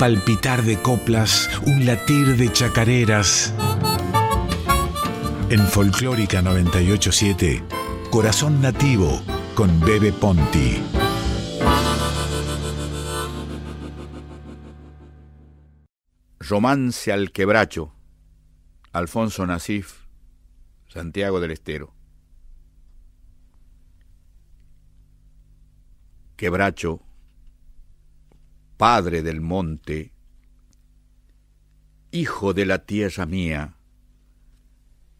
palpitar 0.00 0.62
de 0.62 0.80
coplas, 0.80 1.50
un 1.66 1.84
latir 1.84 2.38
de 2.38 2.50
chacareras. 2.50 3.52
En 5.50 5.60
Folclórica 5.68 6.40
987, 6.40 7.62
Corazón 8.10 8.62
Nativo 8.62 9.20
con 9.54 9.78
Bebe 9.80 10.10
Ponti. 10.10 10.82
Romance 16.38 17.12
al 17.12 17.30
quebracho. 17.30 17.92
Alfonso 18.92 19.46
Nasif, 19.46 20.06
Santiago 20.88 21.40
del 21.40 21.50
Estero. 21.50 21.92
Quebracho, 26.36 27.02
padre 28.80 29.20
del 29.20 29.42
monte, 29.42 30.14
hijo 32.12 32.54
de 32.54 32.64
la 32.64 32.86
tierra 32.86 33.26
mía, 33.26 33.76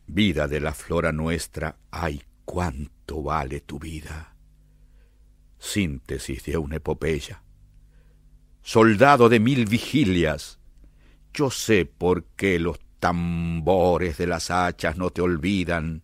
vida 0.06 0.48
de 0.48 0.60
la 0.60 0.72
flora 0.72 1.12
nuestra, 1.12 1.76
ay, 1.90 2.22
cuánto 2.46 3.22
vale 3.22 3.60
tu 3.60 3.78
vida. 3.78 4.34
Síntesis 5.58 6.42
de 6.44 6.56
una 6.56 6.76
epopeya. 6.76 7.42
Soldado 8.62 9.28
de 9.28 9.40
mil 9.40 9.66
vigilias, 9.66 10.58
yo 11.34 11.50
sé 11.50 11.84
por 11.84 12.24
qué 12.36 12.58
los 12.58 12.80
tambores 12.98 14.16
de 14.16 14.26
las 14.26 14.50
hachas 14.50 14.96
no 14.96 15.10
te 15.10 15.20
olvidan. 15.20 16.02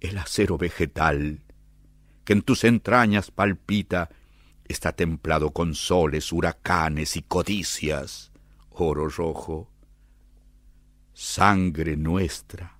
El 0.00 0.18
acero 0.18 0.58
vegetal 0.58 1.44
que 2.24 2.32
en 2.32 2.42
tus 2.42 2.64
entrañas 2.64 3.30
palpita 3.30 4.10
está 4.68 4.92
templado 4.92 5.50
con 5.50 5.74
soles, 5.74 6.32
huracanes 6.32 7.16
y 7.16 7.22
codicias, 7.22 8.30
oro 8.70 9.08
rojo. 9.08 9.70
Sangre 11.12 11.96
nuestra, 11.96 12.78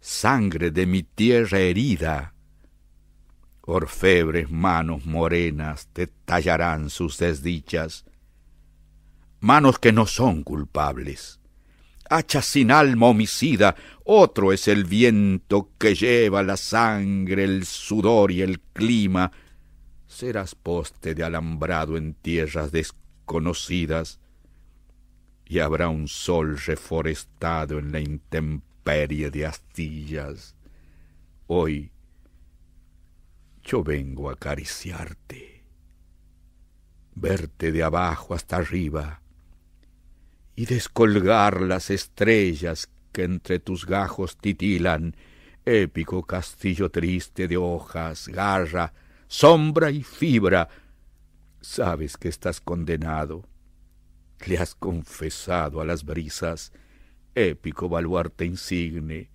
sangre 0.00 0.70
de 0.70 0.86
mi 0.86 1.02
tierra 1.02 1.58
herida. 1.58 2.34
Orfebres 3.62 4.50
manos 4.50 5.06
morenas 5.06 5.88
te 5.92 6.06
tallarán 6.06 6.90
sus 6.90 7.18
desdichas 7.18 8.04
manos 9.42 9.80
que 9.80 9.92
no 9.92 10.06
son 10.06 10.44
culpables. 10.44 11.40
Hacha 12.08 12.42
sin 12.42 12.70
alma 12.70 13.08
homicida, 13.08 13.74
otro 14.04 14.52
es 14.52 14.68
el 14.68 14.84
viento 14.84 15.70
que 15.78 15.94
lleva 15.94 16.42
la 16.42 16.56
sangre, 16.56 17.44
el 17.44 17.66
sudor 17.66 18.30
y 18.30 18.42
el 18.42 18.60
clima. 18.60 19.32
Serás 20.12 20.54
poste 20.54 21.14
de 21.14 21.24
alambrado 21.24 21.96
en 21.96 22.12
tierras 22.12 22.70
desconocidas, 22.70 24.20
y 25.46 25.58
habrá 25.58 25.88
un 25.88 26.06
sol 26.06 26.58
reforestado 26.58 27.78
en 27.78 27.92
la 27.92 28.00
intemperie 28.00 29.30
de 29.30 29.46
astillas. 29.46 30.54
Hoy 31.46 31.92
yo 33.64 33.82
vengo 33.82 34.28
a 34.28 34.34
acariciarte, 34.34 35.64
verte 37.14 37.72
de 37.72 37.82
abajo 37.82 38.34
hasta 38.34 38.56
arriba, 38.56 39.22
y 40.54 40.66
descolgar 40.66 41.62
las 41.62 41.88
estrellas 41.88 42.90
que 43.12 43.24
entre 43.24 43.60
tus 43.60 43.86
gajos 43.86 44.36
titilan, 44.36 45.16
épico 45.64 46.22
castillo 46.22 46.90
triste 46.90 47.48
de 47.48 47.56
hojas, 47.56 48.28
garra, 48.28 48.92
sombra 49.32 49.90
y 49.90 50.02
fibra. 50.02 50.68
Sabes 51.62 52.18
que 52.18 52.28
estás 52.28 52.60
condenado, 52.60 53.48
le 54.46 54.58
has 54.58 54.74
confesado 54.74 55.80
a 55.80 55.86
las 55.86 56.04
brisas, 56.04 56.70
épico 57.34 57.88
baluarte 57.88 58.44
insigne, 58.44 59.30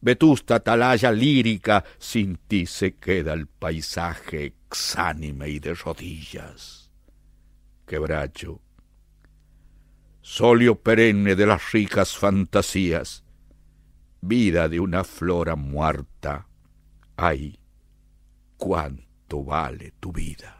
vetusta 0.00 0.56
atalaya 0.56 1.12
lírica, 1.12 1.84
sin 1.98 2.38
ti 2.48 2.66
se 2.66 2.96
queda 2.96 3.32
el 3.34 3.46
paisaje 3.46 4.56
exánime 4.66 5.48
y 5.48 5.60
de 5.60 5.74
rodillas. 5.74 6.90
Quebracho, 7.86 8.60
solio 10.22 10.80
perenne 10.80 11.36
de 11.36 11.46
las 11.46 11.70
ricas 11.70 12.16
fantasías, 12.16 13.22
vida 14.22 14.68
de 14.68 14.80
una 14.80 15.04
flora 15.04 15.54
muerta. 15.54 16.48
Ay, 17.16 17.60
cuánto 18.56 19.09
vale 19.38 19.92
tu 20.00 20.10
vida. 20.10 20.54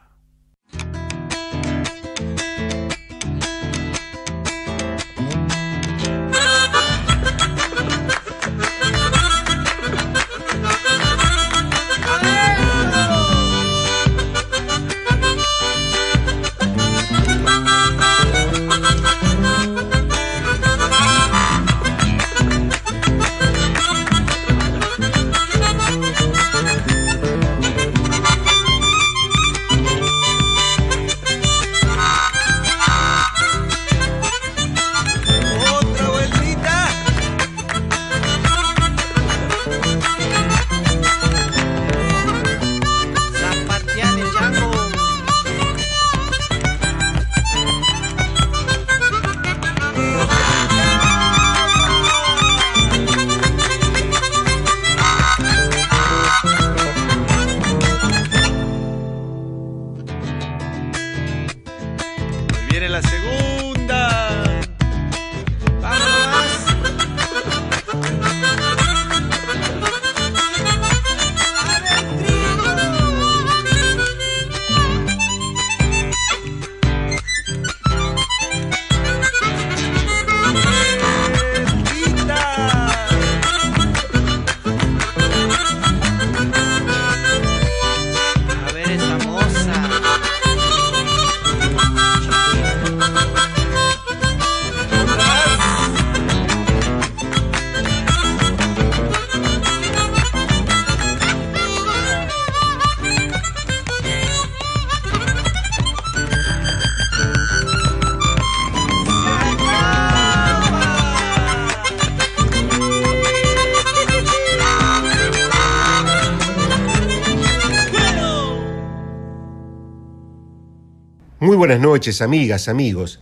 Noches, 122.01 122.23
amigas, 122.23 122.67
amigos. 122.67 123.19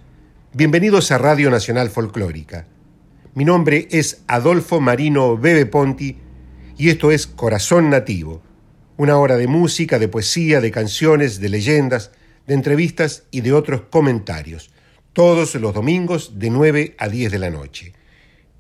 Bienvenidos 0.53 1.11
a 1.11 1.17
Radio 1.17 1.51
Nacional 1.51 1.89
Folclórica. 1.89 2.65
Mi 3.35 3.43
nombre 3.43 3.89
es 3.91 4.23
Adolfo 4.27 4.79
Marino 4.79 5.37
Bebe 5.37 5.65
Ponti 5.65 6.15
y 6.77 6.87
esto 6.87 7.11
es 7.11 7.27
Corazón 7.27 7.89
Nativo, 7.89 8.41
una 8.95 9.17
hora 9.17 9.35
de 9.35 9.47
música, 9.47 9.99
de 9.99 10.07
poesía, 10.07 10.61
de 10.61 10.71
canciones, 10.71 11.41
de 11.41 11.49
leyendas, 11.49 12.11
de 12.47 12.53
entrevistas 12.53 13.23
y 13.31 13.41
de 13.41 13.51
otros 13.51 13.81
comentarios, 13.89 14.71
todos 15.11 15.55
los 15.55 15.73
domingos 15.73 16.39
de 16.39 16.49
9 16.49 16.95
a 16.97 17.09
10 17.09 17.33
de 17.33 17.39
la 17.39 17.49
noche. 17.49 17.91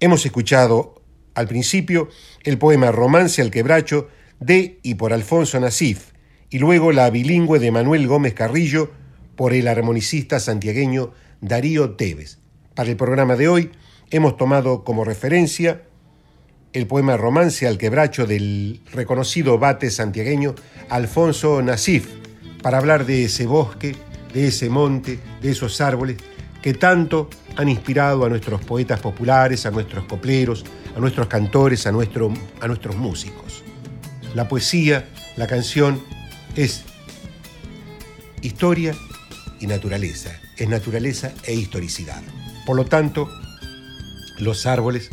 Hemos 0.01 0.25
escuchado 0.25 1.01
al 1.33 1.47
principio 1.47 2.09
el 2.43 2.57
poema 2.57 2.91
Romance 2.91 3.41
al 3.41 3.51
Quebracho 3.51 4.09
de 4.41 4.79
y 4.83 4.95
por 4.95 5.13
Alfonso 5.13 5.61
Nasif 5.61 6.11
y 6.49 6.59
luego 6.59 6.91
la 6.91 7.09
bilingüe 7.09 7.59
de 7.59 7.71
Manuel 7.71 8.05
Gómez 8.05 8.33
Carrillo 8.33 8.98
por 9.39 9.53
el 9.53 9.69
armonicista 9.69 10.37
santiagueño 10.37 11.13
Darío 11.39 11.91
Tevez. 11.91 12.39
Para 12.75 12.89
el 12.89 12.97
programa 12.97 13.37
de 13.37 13.47
hoy 13.47 13.71
hemos 14.11 14.35
tomado 14.35 14.83
como 14.83 15.05
referencia 15.05 15.83
el 16.73 16.87
poema 16.87 17.15
Romance 17.15 17.65
al 17.65 17.77
quebracho 17.77 18.27
del 18.27 18.81
reconocido 18.91 19.57
bate 19.57 19.91
santiagueño 19.91 20.55
Alfonso 20.89 21.61
Nasif, 21.61 22.09
para 22.61 22.79
hablar 22.79 23.05
de 23.05 23.23
ese 23.23 23.45
bosque, 23.45 23.95
de 24.33 24.47
ese 24.47 24.69
monte, 24.69 25.21
de 25.41 25.51
esos 25.51 25.79
árboles 25.79 26.17
que 26.61 26.73
tanto 26.73 27.29
han 27.55 27.69
inspirado 27.69 28.25
a 28.25 28.29
nuestros 28.29 28.59
poetas 28.65 28.99
populares, 28.99 29.65
a 29.65 29.71
nuestros 29.71 30.03
copleros, 30.03 30.65
a 30.97 30.99
nuestros 30.99 31.27
cantores, 31.27 31.87
a, 31.87 31.93
nuestro, 31.93 32.33
a 32.59 32.67
nuestros 32.67 32.97
músicos. 32.97 33.63
La 34.35 34.49
poesía, 34.49 35.07
la 35.37 35.47
canción 35.47 36.03
es 36.57 36.83
historia 38.41 38.93
y 39.59 39.67
naturaleza, 39.67 40.31
es 40.57 40.67
naturaleza 40.67 41.33
e 41.43 41.53
historicidad. 41.53 42.21
Por 42.65 42.75
lo 42.75 42.85
tanto, 42.85 43.29
los 44.39 44.65
árboles 44.65 45.09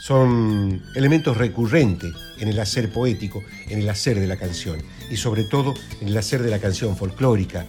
son 0.00 0.82
elementos 0.94 1.36
recurrentes 1.36 2.12
en 2.38 2.48
el 2.48 2.60
hacer 2.60 2.92
poético, 2.92 3.42
en 3.68 3.80
el 3.80 3.88
hacer 3.88 4.20
de 4.20 4.26
la 4.26 4.36
canción 4.36 4.80
y 5.10 5.16
sobre 5.16 5.44
todo 5.44 5.74
en 6.00 6.08
el 6.08 6.16
hacer 6.16 6.42
de 6.42 6.50
la 6.50 6.60
canción 6.60 6.96
folclórica, 6.96 7.66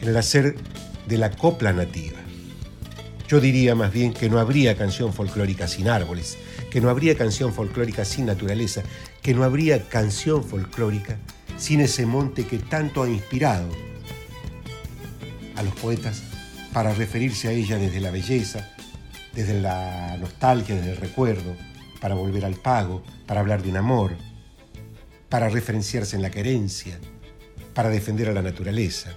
en 0.00 0.08
el 0.08 0.16
hacer 0.16 0.54
de 1.08 1.18
la 1.18 1.30
copla 1.30 1.72
nativa. 1.72 2.18
Yo 3.28 3.40
diría 3.40 3.74
más 3.74 3.90
bien 3.92 4.12
que 4.12 4.28
no 4.28 4.38
habría 4.38 4.76
canción 4.76 5.14
folclórica 5.14 5.66
sin 5.66 5.88
árboles, 5.88 6.36
que 6.70 6.82
no 6.82 6.90
habría 6.90 7.16
canción 7.16 7.54
folclórica 7.54 8.04
sin 8.04 8.26
naturaleza, 8.26 8.82
que 9.22 9.32
no 9.32 9.44
habría 9.44 9.88
canción 9.88 10.44
folclórica 10.44 11.16
sin 11.56 11.80
ese 11.80 12.04
monte 12.04 12.46
que 12.46 12.58
tanto 12.58 13.02
ha 13.02 13.08
inspirado 13.08 13.68
a 15.56 15.62
los 15.62 15.74
poetas 15.74 16.22
para 16.72 16.94
referirse 16.94 17.48
a 17.48 17.52
ella 17.52 17.78
desde 17.78 18.00
la 18.00 18.10
belleza, 18.10 18.68
desde 19.34 19.60
la 19.60 20.16
nostalgia, 20.18 20.74
desde 20.74 20.92
el 20.92 20.96
recuerdo, 20.96 21.54
para 22.00 22.14
volver 22.14 22.44
al 22.44 22.54
pago, 22.54 23.02
para 23.26 23.40
hablar 23.40 23.62
de 23.62 23.70
un 23.70 23.76
amor, 23.76 24.16
para 25.28 25.48
referenciarse 25.48 26.16
en 26.16 26.22
la 26.22 26.30
querencia, 26.30 26.98
para 27.74 27.88
defender 27.88 28.28
a 28.28 28.32
la 28.32 28.42
naturaleza, 28.42 29.16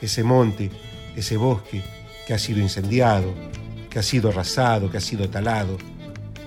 ese 0.00 0.22
monte, 0.24 0.70
ese 1.16 1.36
bosque 1.36 1.82
que 2.26 2.34
ha 2.34 2.38
sido 2.38 2.60
incendiado, 2.60 3.34
que 3.88 3.98
ha 3.98 4.02
sido 4.02 4.30
arrasado, 4.30 4.90
que 4.90 4.98
ha 4.98 5.00
sido 5.00 5.30
talado, 5.30 5.78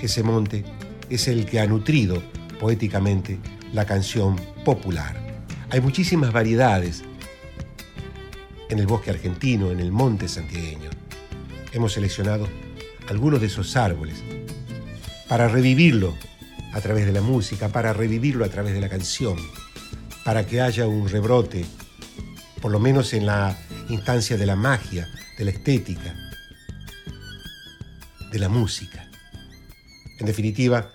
ese 0.01 0.23
monte 0.23 0.63
es 1.09 1.27
el 1.27 1.45
que 1.45 1.59
ha 1.59 1.65
nutrido 1.65 2.21
poéticamente 2.59 3.39
la 3.73 3.85
canción 3.85 4.35
popular. 4.65 5.15
Hay 5.69 5.81
muchísimas 5.81 6.31
variedades 6.31 7.03
en 8.69 8.79
el 8.79 8.87
bosque 8.87 9.11
argentino, 9.11 9.71
en 9.71 9.79
el 9.79 9.91
monte 9.91 10.27
santiagueño. 10.27 10.89
Hemos 11.71 11.93
seleccionado 11.93 12.47
algunos 13.07 13.39
de 13.39 13.47
esos 13.47 13.75
árboles, 13.75 14.23
para 15.27 15.47
revivirlo 15.47 16.15
a 16.73 16.81
través 16.81 17.05
de 17.05 17.11
la 17.11 17.21
música, 17.21 17.69
para 17.69 17.93
revivirlo 17.93 18.45
a 18.45 18.49
través 18.49 18.73
de 18.73 18.81
la 18.81 18.89
canción, 18.89 19.37
para 20.23 20.45
que 20.45 20.61
haya 20.61 20.87
un 20.87 21.09
rebrote, 21.09 21.65
por 22.61 22.71
lo 22.71 22.79
menos 22.79 23.13
en 23.13 23.25
la 23.25 23.57
instancia 23.89 24.37
de 24.37 24.45
la 24.45 24.55
magia, 24.55 25.07
de 25.37 25.45
la 25.45 25.51
estética, 25.51 26.15
de 28.31 28.39
la 28.39 28.49
música. 28.49 29.09
En 30.19 30.25
definitiva, 30.25 30.91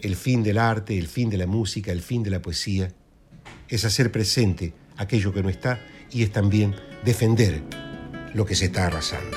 el 0.00 0.16
fin 0.16 0.42
del 0.42 0.58
arte, 0.58 0.98
el 0.98 1.08
fin 1.08 1.30
de 1.30 1.38
la 1.38 1.46
música, 1.46 1.92
el 1.92 2.02
fin 2.02 2.22
de 2.22 2.30
la 2.30 2.42
poesía, 2.42 2.92
es 3.68 3.84
hacer 3.84 4.12
presente 4.12 4.74
aquello 4.96 5.32
que 5.32 5.42
no 5.42 5.48
está 5.48 5.80
y 6.12 6.22
es 6.22 6.32
también 6.32 6.74
defender 7.04 7.62
lo 8.34 8.44
que 8.44 8.54
se 8.54 8.66
está 8.66 8.86
arrasando. 8.86 9.36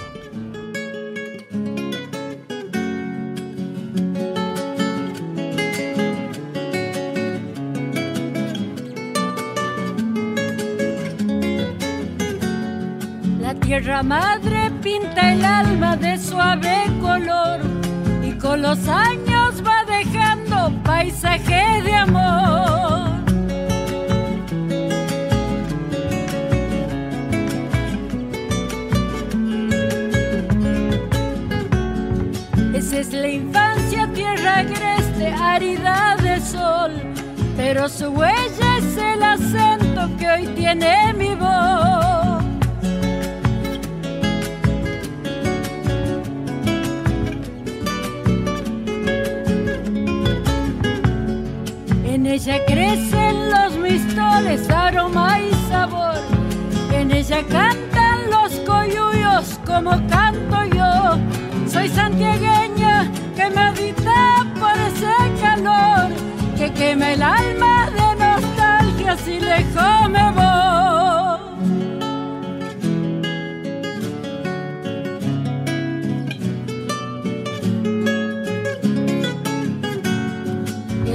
tierra 13.73 14.03
madre 14.03 14.69
pinta 14.83 15.33
el 15.33 15.43
alma 15.43 15.95
de 15.97 16.17
suave 16.19 16.83
color 17.01 17.59
y 18.21 18.31
con 18.33 18.61
los 18.61 18.87
años 18.87 19.63
va 19.65 19.83
dejando 19.85 20.71
paisaje 20.83 21.81
de 21.81 21.95
amor. 21.95 23.12
La 33.13 33.27
infancia, 33.27 34.09
tierra 34.13 34.59
agreste, 34.59 35.27
árida 35.27 36.15
de 36.21 36.41
sol, 36.41 36.91
pero 37.55 37.87
su 37.87 38.07
huella 38.09 38.77
es 38.77 38.97
el 38.97 39.21
acento 39.21 40.09
que 40.17 40.29
hoy 40.29 40.47
tiene 40.55 41.13
mi 41.13 41.35
voz. 41.35 42.43
En 52.05 52.25
ella 52.25 52.65
crecen 52.65 53.51
los 53.51 53.77
mistoles, 53.77 54.69
aroma 54.69 55.39
y 55.39 55.53
sabor. 55.69 56.15
En 56.91 57.11
ella 57.11 57.43
cantan 57.43 58.29
los 58.31 58.53
coyuyos 58.61 59.59
como 59.65 59.91
canto 60.07 60.65
yo. 60.75 61.17
Soy 61.67 61.89
santiagueña 61.89 62.62
que 63.43 63.49
medita 63.49 64.45
por 64.59 64.75
ese 64.89 65.15
calor 65.41 66.09
que 66.57 66.71
quema 66.71 67.13
el 67.13 67.21
alma 67.21 67.89
de 67.97 68.07
nostalgia 68.23 69.17
si 69.17 69.39
lejos 69.39 70.09
me 70.09 70.31
voy. 70.31 71.39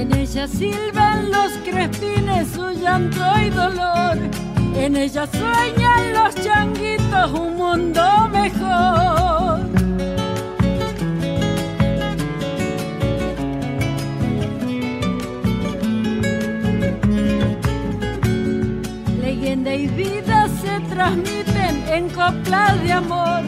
En 0.00 0.12
ella 0.14 0.46
silban 0.46 1.30
los 1.30 1.52
crespines 1.64 2.48
su 2.54 2.70
llanto 2.70 3.24
y 3.46 3.50
dolor. 3.50 4.18
En 4.76 4.96
ella 4.96 5.26
sueñan 5.26 6.12
los 6.12 6.34
changuitos 6.34 7.32
un 7.32 7.56
mundo 7.56 8.28
mejor. 8.30 9.27
Y 19.78 19.86
vida 19.86 20.48
se 20.60 20.80
transmiten 20.92 21.84
en 21.88 22.08
coplas 22.08 22.82
de 22.82 22.92
amor. 22.92 23.42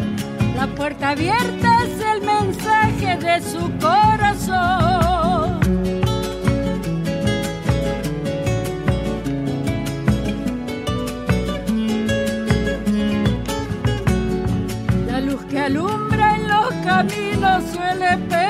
La 0.54 0.66
puerta 0.68 1.10
abierta 1.10 1.68
es 1.84 2.00
el 2.12 2.20
mensaje 2.22 3.16
de 3.16 3.40
su 3.40 3.62
corazón. 3.78 5.60
La 15.06 15.20
luz 15.20 15.42
que 15.50 15.58
alumbra 15.58 16.36
en 16.36 16.48
los 16.48 16.72
caminos 16.84 17.64
suele 17.72 18.16
perfumar 18.28 18.49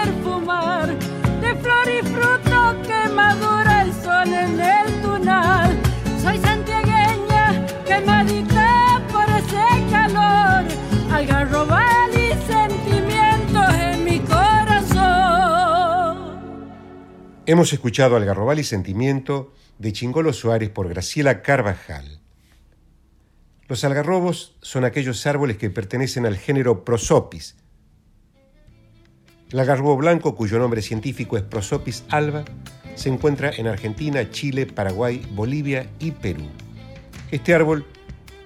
Hemos 17.50 17.72
escuchado 17.72 18.14
Algarrobal 18.14 18.60
y 18.60 18.62
Sentimiento 18.62 19.52
de 19.80 19.92
Chingolo 19.92 20.32
Suárez 20.32 20.70
por 20.70 20.88
Graciela 20.88 21.42
Carvajal. 21.42 22.20
Los 23.66 23.82
algarrobos 23.82 24.56
son 24.62 24.84
aquellos 24.84 25.26
árboles 25.26 25.56
que 25.56 25.68
pertenecen 25.68 26.26
al 26.26 26.36
género 26.36 26.84
Prosopis. 26.84 27.56
El 29.50 29.58
algarrobo 29.58 29.96
blanco, 29.96 30.36
cuyo 30.36 30.60
nombre 30.60 30.80
científico 30.80 31.36
es 31.36 31.42
Prosopis 31.42 32.04
alba, 32.08 32.44
se 32.94 33.08
encuentra 33.08 33.50
en 33.50 33.66
Argentina, 33.66 34.30
Chile, 34.30 34.66
Paraguay, 34.66 35.26
Bolivia 35.32 35.88
y 35.98 36.12
Perú. 36.12 36.48
Este 37.32 37.52
árbol 37.52 37.84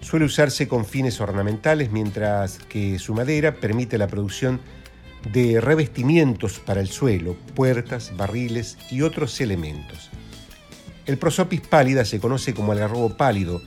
suele 0.01 0.25
usarse 0.25 0.67
con 0.67 0.87
fines 0.87 1.21
ornamentales, 1.21 1.91
mientras 1.91 2.57
que 2.57 2.99
su 2.99 3.13
madera 3.13 3.57
permite 3.57 3.99
la 3.99 4.07
producción 4.07 4.57
de 4.57 4.84
revestimientos 5.33 6.59
para 6.59 6.81
el 6.81 6.89
suelo, 6.89 7.37
puertas, 7.55 8.17
barriles 8.17 8.77
y 8.91 9.03
otros 9.03 9.41
elementos. 9.41 10.11
El 11.07 11.19
prosopis 11.19 11.61
pálida 11.61 12.05
se 12.05 12.19
conoce 12.19 12.55
como 12.55 12.73
algarrobo 12.73 13.17
pálido 13.17 13.61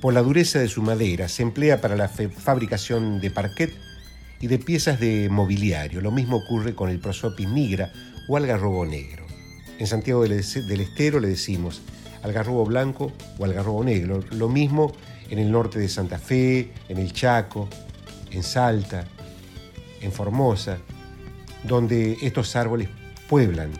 Por 0.00 0.14
la 0.14 0.22
dureza 0.22 0.58
de 0.58 0.68
su 0.68 0.80
madera, 0.82 1.28
se 1.28 1.42
emplea 1.42 1.80
para 1.80 1.94
la 1.94 2.08
fabricación 2.08 3.20
de 3.20 3.30
parquet 3.30 3.70
y 4.40 4.46
de 4.46 4.58
piezas 4.58 4.98
de 4.98 5.28
mobiliario. 5.30 6.00
Lo 6.00 6.10
mismo 6.10 6.38
ocurre 6.38 6.74
con 6.74 6.88
el 6.88 7.00
prosopis 7.00 7.48
nigra 7.48 7.92
o 8.28 8.36
algarrobo 8.36 8.86
negro. 8.86 9.26
En 9.78 9.86
Santiago 9.86 10.22
del 10.22 10.32
Estero 10.80 11.20
le 11.20 11.28
decimos 11.28 11.82
algarrobo 12.22 12.64
blanco 12.64 13.12
o 13.38 13.44
algarrobo 13.44 13.84
negro. 13.84 14.24
Lo 14.30 14.48
mismo 14.48 14.92
en 15.28 15.38
el 15.38 15.50
norte 15.50 15.78
de 15.78 15.88
Santa 15.88 16.18
Fe, 16.18 16.72
en 16.88 16.98
el 16.98 17.12
Chaco, 17.12 17.68
en 18.30 18.42
Salta, 18.42 19.04
en 20.00 20.12
Formosa, 20.12 20.78
donde 21.64 22.16
estos 22.22 22.56
árboles 22.56 22.88
pueblan 23.28 23.70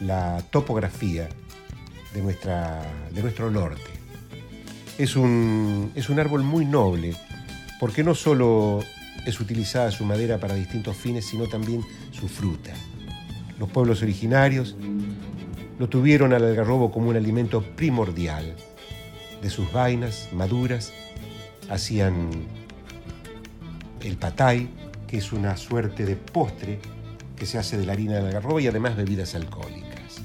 la 0.00 0.42
topografía 0.50 1.28
de, 2.12 2.22
nuestra, 2.22 2.82
de 3.12 3.22
nuestro 3.22 3.50
norte. 3.50 3.82
Es 4.98 5.16
un, 5.16 5.92
es 5.94 6.08
un 6.08 6.20
árbol 6.20 6.42
muy 6.42 6.64
noble, 6.64 7.16
porque 7.80 8.04
no 8.04 8.14
solo 8.14 8.80
es 9.26 9.40
utilizada 9.40 9.90
su 9.90 10.04
madera 10.04 10.38
para 10.38 10.54
distintos 10.54 10.96
fines, 10.96 11.26
sino 11.26 11.46
también 11.46 11.82
su 12.12 12.28
fruta. 12.28 12.72
Los 13.58 13.70
pueblos 13.70 14.02
originarios 14.02 14.76
lo 15.78 15.88
tuvieron 15.88 16.32
al 16.32 16.44
algarrobo 16.44 16.90
como 16.90 17.08
un 17.08 17.16
alimento 17.16 17.62
primordial. 17.62 18.54
De 19.42 19.50
sus 19.50 19.72
vainas 19.72 20.28
maduras 20.32 20.92
hacían 21.68 22.30
el 24.00 24.16
patay, 24.16 24.68
que 25.14 25.18
es 25.18 25.32
una 25.32 25.56
suerte 25.56 26.04
de 26.04 26.16
postre 26.16 26.80
que 27.36 27.46
se 27.46 27.56
hace 27.56 27.76
de 27.76 27.86
la 27.86 27.92
harina 27.92 28.16
del 28.16 28.26
algarrobo 28.26 28.58
y 28.58 28.66
además 28.66 28.96
bebidas 28.96 29.36
alcohólicas. 29.36 30.16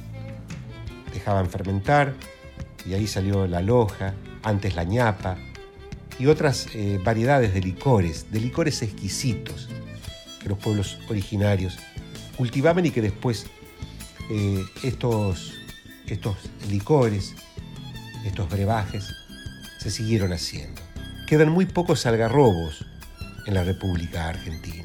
Dejaban 1.13 1.47
fermentar 1.47 2.15
y 2.87 2.95
ahí 2.95 3.05
salió 3.05 3.45
la 3.45 3.61
loja, 3.61 4.15
antes 4.41 4.75
la 4.75 4.85
ñapa 4.85 5.37
y 6.17 6.25
otras 6.25 6.69
eh, 6.73 6.99
variedades 7.03 7.53
de 7.53 7.61
licores, 7.61 8.31
de 8.31 8.39
licores 8.39 8.81
exquisitos 8.81 9.69
que 10.41 10.49
los 10.49 10.57
pueblos 10.57 10.97
originarios 11.07 11.77
cultivaban 12.35 12.87
y 12.87 12.89
que 12.89 13.03
después 13.03 13.45
eh, 14.31 14.65
estos, 14.81 15.53
estos 16.07 16.35
licores, 16.67 17.35
estos 18.25 18.49
brebajes, 18.49 19.07
se 19.77 19.91
siguieron 19.91 20.33
haciendo. 20.33 20.81
Quedan 21.27 21.49
muy 21.49 21.67
pocos 21.67 22.07
algarrobos 22.07 22.87
en 23.45 23.53
la 23.53 23.63
República 23.63 24.29
Argentina. 24.29 24.78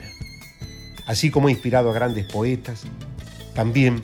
Así 1.06 1.30
como 1.30 1.48
ha 1.48 1.50
inspirado 1.50 1.90
a 1.90 1.92
grandes 1.92 2.24
poetas, 2.24 2.84
también 3.54 4.00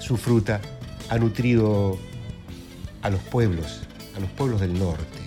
su 0.00 0.16
fruta 0.16 0.60
ha 1.10 1.18
nutrido 1.18 1.98
a 3.02 3.10
los 3.10 3.20
pueblos, 3.20 3.82
a 4.16 4.20
los 4.20 4.30
pueblos 4.30 4.60
del 4.60 4.78
norte. 4.78 5.20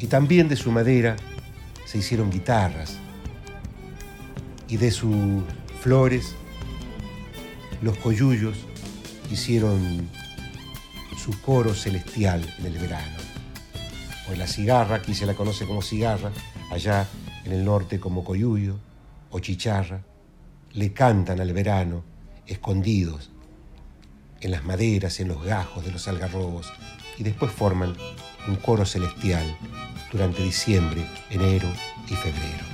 Y 0.00 0.06
también 0.06 0.48
de 0.48 0.56
su 0.56 0.70
madera 0.70 1.16
se 1.84 1.98
hicieron 1.98 2.30
guitarras 2.30 2.98
y 4.68 4.78
de 4.78 4.90
sus 4.90 5.44
flores 5.80 6.34
los 7.82 7.98
coyullos 7.98 8.56
hicieron 9.30 10.08
su 11.22 11.38
coro 11.42 11.74
celestial 11.74 12.42
en 12.58 12.66
el 12.66 12.78
verano. 12.78 13.16
O 14.30 14.34
la 14.34 14.46
cigarra, 14.46 14.96
aquí 14.96 15.14
se 15.14 15.26
la 15.26 15.34
conoce 15.34 15.66
como 15.66 15.82
cigarra, 15.82 16.30
allá 16.70 17.06
en 17.44 17.52
el 17.52 17.64
norte 17.64 18.00
como 18.00 18.24
coyuyo 18.24 18.76
o 19.34 19.40
chicharra, 19.40 20.00
le 20.74 20.92
cantan 20.92 21.40
al 21.40 21.52
verano, 21.52 22.04
escondidos, 22.46 23.32
en 24.40 24.52
las 24.52 24.62
maderas, 24.62 25.18
en 25.18 25.26
los 25.26 25.42
gajos 25.42 25.84
de 25.84 25.90
los 25.90 26.06
algarrobos, 26.06 26.72
y 27.18 27.24
después 27.24 27.50
forman 27.50 27.96
un 28.46 28.54
coro 28.54 28.86
celestial 28.86 29.44
durante 30.12 30.40
diciembre, 30.40 31.04
enero 31.30 31.66
y 32.06 32.14
febrero. 32.14 32.64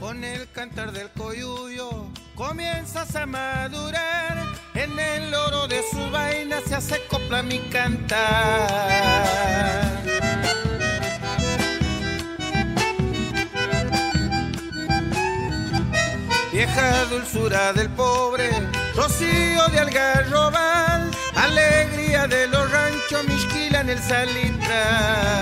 Con 0.00 0.24
el 0.24 0.50
cantar 0.52 0.92
del 0.92 1.10
coyuyo 1.10 2.06
comienzas 2.34 3.14
a 3.14 3.26
madurar, 3.26 4.42
en 4.74 4.98
el 4.98 5.34
oro 5.34 5.68
de 5.68 5.82
su 5.90 6.10
vaina 6.10 6.62
se 6.66 6.76
hace 6.76 7.02
copla 7.10 7.42
mi 7.42 7.58
cantar. 7.68 8.96
Vieja 16.56 17.04
dulzura 17.10 17.74
del 17.74 17.90
pobre, 17.90 18.48
rocío 18.94 19.68
de 19.72 19.78
algarrobal, 19.78 21.10
alegría 21.34 22.26
de 22.26 22.46
los 22.48 22.72
ranchos, 22.72 23.28
misquila 23.28 23.82
en 23.82 23.90
el 23.90 23.98
salitral. 23.98 25.36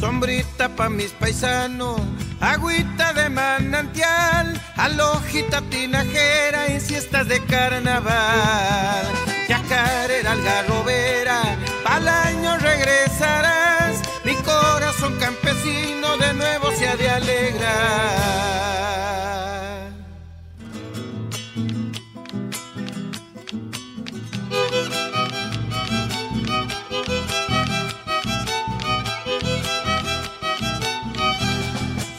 sombrita 0.00 0.70
pa' 0.70 0.88
mis 0.88 1.12
paisanos, 1.12 2.00
agüita 2.40 3.12
de 3.12 3.28
manantial, 3.28 4.58
alojita 4.76 5.60
tinajera 5.68 6.68
en 6.68 6.80
siestas 6.80 7.28
de 7.28 7.44
carnaval. 7.44 9.04
Yacarera, 9.50 10.32
algarrobera, 10.32 11.58
al 11.94 12.08
año 12.08 12.58
regresarás, 12.58 14.02
mi 14.24 14.34
corazón 14.36 15.16
campesino 15.18 16.16
de 16.16 16.34
nuevo 16.34 16.72
se 16.72 16.88
ha 16.88 16.96
de 16.96 17.08
alegrar. 17.08 18.64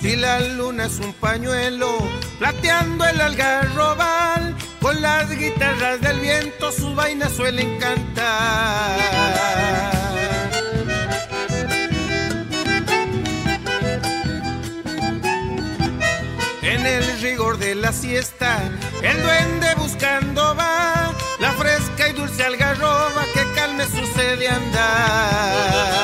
Si 0.02 0.16
la 0.16 0.40
luna 0.40 0.86
es 0.86 1.00
un 1.00 1.14
pañuelo, 1.14 1.98
plateando 2.40 3.06
el 3.06 3.20
algarrobal, 3.20 4.45
las 5.02 5.30
guitarras 5.30 6.02
del 6.02 6.20
viento 6.20 6.72
sus 6.72 6.96
vainas 6.96 7.32
suelen 7.34 7.80
cantar. 7.80 9.00
En 16.62 16.86
el 16.86 17.22
rigor 17.22 17.58
de 17.58 17.76
la 17.76 17.92
siesta, 17.92 18.58
el 19.02 19.22
duende 19.22 19.76
buscando 19.76 20.56
va 20.56 21.14
la 21.40 21.52
fresca 21.54 22.10
y 22.10 22.14
dulce 22.14 22.44
algarroba 22.44 23.26
que 23.34 23.44
calme 23.56 23.86
su 23.86 24.06
sed 24.16 24.40
de 24.40 24.48
andar. 24.48 25.96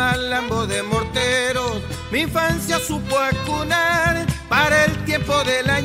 malambo 0.00 0.66
de 0.66 0.82
mi 2.10 2.20
infancia 2.20 2.78
supo 2.78 3.16
acunar 3.18 4.26
para 4.48 4.84
el 4.86 5.04
tiempo 5.04 5.32
de 5.44 5.62
la 5.62 5.76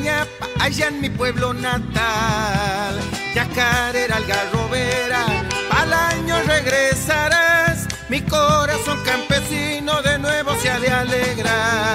allá 0.59 0.87
en 0.87 0.99
mi 0.99 1.09
pueblo 1.09 1.53
natal. 1.53 2.99
Yacarera, 3.35 4.15
algarrobera, 4.15 5.25
al 5.71 5.93
año 5.93 6.35
regresarás, 6.47 7.87
mi 8.09 8.21
corazón 8.21 8.99
campesino 9.05 10.01
de 10.01 10.17
nuevo 10.17 10.55
se 10.55 10.69
ha 10.69 10.79
de 10.79 10.89
alegrar. 10.89 11.85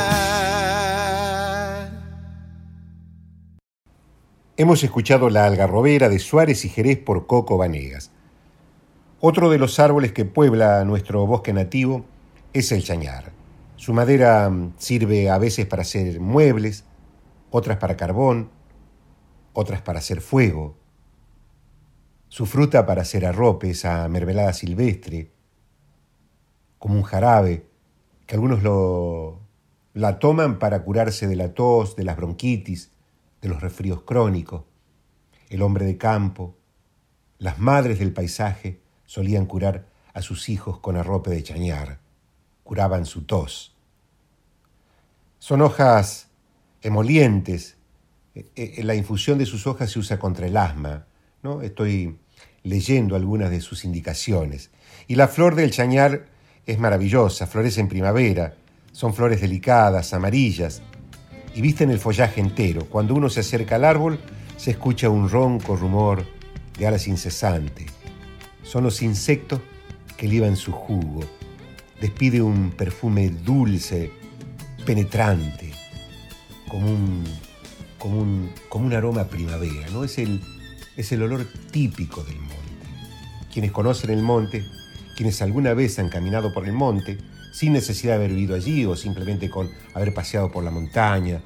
Hemos 4.57 4.85
escuchado 4.85 5.31
La 5.31 5.47
Algarrobera 5.47 6.09
de 6.11 6.19
Suárez 6.19 6.65
y 6.67 6.69
Jerez 6.69 6.99
por 6.99 7.27
Coco 7.27 7.57
Vanegas. 7.57 8.11
Otro 9.19 9.51
de 9.51 9.59
los 9.59 9.79
árboles 9.79 10.13
que 10.13 10.25
puebla 10.27 10.85
nuestro 10.85 11.27
bosque 11.27 11.53
nativo 11.53 12.05
es 12.53 12.71
el 12.71 12.85
chañar. 12.85 13.40
Su 13.81 13.95
madera 13.95 14.51
mm, 14.51 14.75
sirve 14.77 15.31
a 15.31 15.39
veces 15.39 15.65
para 15.65 15.81
hacer 15.81 16.21
muebles, 16.21 16.85
otras 17.51 17.79
para 17.79 17.97
carbón, 17.97 18.51
otras 19.55 19.81
para 19.81 20.01
hacer 20.01 20.21
fuego. 20.21 20.77
Su 22.29 22.45
fruta 22.45 22.85
para 22.85 23.01
hacer 23.01 23.25
arrope, 23.25 23.71
esa 23.71 24.07
mermelada 24.09 24.53
silvestre, 24.53 25.33
como 26.79 26.97
un 26.97 27.05
jarabe, 27.05 27.71
que 28.27 28.35
algunos 28.35 28.63
lo, 28.63 29.41
la 29.95 30.19
toman 30.19 30.59
para 30.59 30.85
curarse 30.85 31.27
de 31.27 31.37
la 31.37 31.55
tos, 31.55 31.97
de 31.97 32.05
las 32.05 32.19
bronquitis, 32.19 32.93
de 33.41 33.49
los 33.49 33.63
resfríos 33.63 34.03
crónicos. 34.03 34.65
El 35.49 35.63
hombre 35.63 35.87
de 35.87 35.97
campo, 35.97 36.55
las 37.39 37.59
madres 37.59 37.99
del 37.99 38.13
paisaje, 38.13 38.83
solían 39.07 39.47
curar 39.47 39.87
a 40.13 40.21
sus 40.21 40.51
hijos 40.51 40.81
con 40.81 40.99
arrope 40.99 41.31
de 41.31 41.43
chañar, 41.43 42.10
curaban 42.71 43.05
su 43.05 43.23
tos. 43.23 43.75
Son 45.41 45.61
hojas 45.61 46.29
emolientes, 46.83 47.77
eh, 48.37 48.45
eh, 48.55 48.85
la 48.85 48.95
infusión 48.95 49.39
de 49.39 49.47
sus 49.47 49.67
hojas 49.67 49.91
se 49.91 49.99
usa 49.99 50.21
contra 50.21 50.47
el 50.47 50.57
asma, 50.57 51.05
¿no? 51.43 51.62
Estoy 51.62 52.17
leyendo 52.62 53.17
algunas 53.17 53.50
de 53.50 53.61
sus 53.61 53.85
indicaciones. 53.85 54.71
Y 55.09 55.17
la 55.17 55.27
flor 55.27 55.57
del 55.57 55.73
chañar 55.73 56.27
es 56.65 56.79
maravillosa, 56.79 57.49
florece 57.49 57.81
en 57.81 57.89
primavera, 57.89 58.55
Son 58.93 59.15
flores 59.15 59.41
delicadas, 59.41 60.15
amarillas, 60.15 60.81
y 61.53 61.61
visten 61.62 61.91
el 61.91 61.99
follaje 61.99 62.41
entero. 62.41 62.85
Cuando 62.89 63.17
uno 63.17 63.29
se 63.31 63.41
acerca 63.41 63.75
al 63.75 63.85
árbol, 63.85 64.21
se 64.57 64.71
escucha 64.71 65.09
un 65.09 65.29
ronco 65.29 65.75
rumor 65.75 66.25
de 66.79 66.87
alas 66.87 67.09
incesante. 67.09 67.87
Son 68.62 68.85
los 68.85 69.03
insectos 69.03 69.61
que 70.17 70.29
liban 70.29 70.55
su 70.55 70.71
jugo. 70.71 71.40
Despide 72.00 72.40
un 72.40 72.71
perfume 72.71 73.30
dulce, 73.30 74.11
penetrante, 74.87 75.73
como 76.69 76.90
un, 76.90 77.25
como 77.99 78.21
un, 78.21 78.50
como 78.69 78.87
un 78.87 78.92
aroma 78.95 79.25
primavera. 79.25 79.88
¿no? 79.92 80.04
Es, 80.04 80.19
el, 80.19 80.40
es 80.97 81.12
el 81.12 81.23
olor 81.23 81.47
típico 81.71 82.25
del 82.25 82.38
monte. 82.38 82.57
Quienes 83.52 83.73
conocen 83.73 84.11
el 84.11 84.23
monte, 84.23 84.64
quienes 85.16 85.42
alguna 85.42 85.75
vez 85.75 85.99
han 85.99 86.09
caminado 86.09 86.52
por 86.52 86.66
el 86.66 86.73
monte, 86.73 87.19
sin 87.52 87.73
necesidad 87.73 88.12
de 88.12 88.25
haber 88.25 88.30
vivido 88.30 88.54
allí 88.54 88.85
o 88.87 88.97
simplemente 88.97 89.50
con 89.50 89.69
haber 89.95 90.14
paseado 90.14 90.50
por 90.50 90.64
la 90.64 90.71
montaña, 90.71 91.42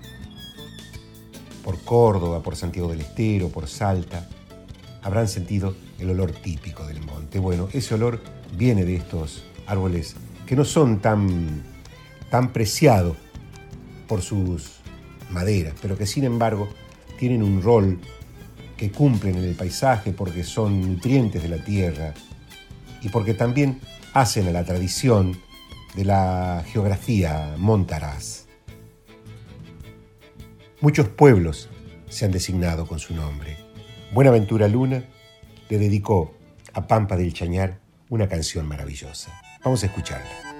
por 1.64 1.80
Córdoba, 1.82 2.42
por 2.42 2.56
Santiago 2.56 2.90
del 2.90 3.00
Estero, 3.00 3.48
por 3.48 3.66
Salta, 3.66 4.28
habrán 5.02 5.28
sentido 5.28 5.74
el 5.98 6.10
olor 6.10 6.32
típico 6.32 6.86
del 6.86 7.00
monte. 7.00 7.38
Bueno, 7.38 7.68
ese 7.72 7.94
olor 7.94 8.20
viene 8.56 8.84
de 8.84 8.96
estos 8.96 9.44
árboles 9.66 10.14
que 10.46 10.56
no 10.56 10.64
son 10.64 11.00
tan, 11.00 11.62
tan 12.30 12.52
preciados 12.52 13.16
por 14.06 14.22
sus 14.22 14.80
maderas, 15.30 15.74
pero 15.80 15.96
que 15.96 16.06
sin 16.06 16.24
embargo 16.24 16.68
tienen 17.18 17.42
un 17.42 17.62
rol 17.62 17.98
que 18.76 18.90
cumplen 18.90 19.36
en 19.36 19.44
el 19.44 19.54
paisaje 19.54 20.12
porque 20.12 20.44
son 20.44 20.80
nutrientes 20.94 21.42
de 21.42 21.48
la 21.48 21.64
tierra 21.64 22.14
y 23.00 23.08
porque 23.08 23.34
también 23.34 23.80
hacen 24.12 24.46
a 24.48 24.52
la 24.52 24.64
tradición 24.64 25.38
de 25.94 26.04
la 26.04 26.64
geografía 26.66 27.54
montaraz. 27.58 28.46
Muchos 30.80 31.08
pueblos 31.08 31.68
se 32.08 32.24
han 32.24 32.32
designado 32.32 32.86
con 32.86 32.98
su 32.98 33.14
nombre. 33.14 33.56
Buenaventura 34.12 34.68
Luna 34.68 35.04
le 35.68 35.78
dedicó 35.78 36.34
a 36.72 36.86
Pampa 36.86 37.16
del 37.16 37.32
Chañar 37.32 37.80
una 38.08 38.28
canción 38.28 38.66
maravillosa. 38.66 39.43
Vamos 39.64 39.82
a 39.82 39.86
escucharla. 39.86 40.53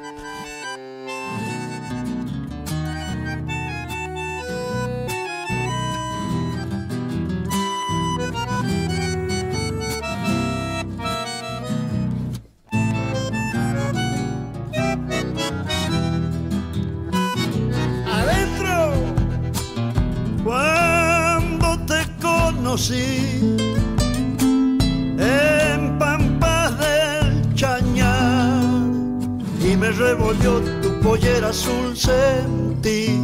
Azul 31.55 31.97
sentí. 31.97 33.23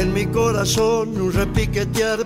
En 0.00 0.14
mi 0.14 0.24
corazón 0.26 1.20
un 1.20 1.32
repiquetear 1.32 2.21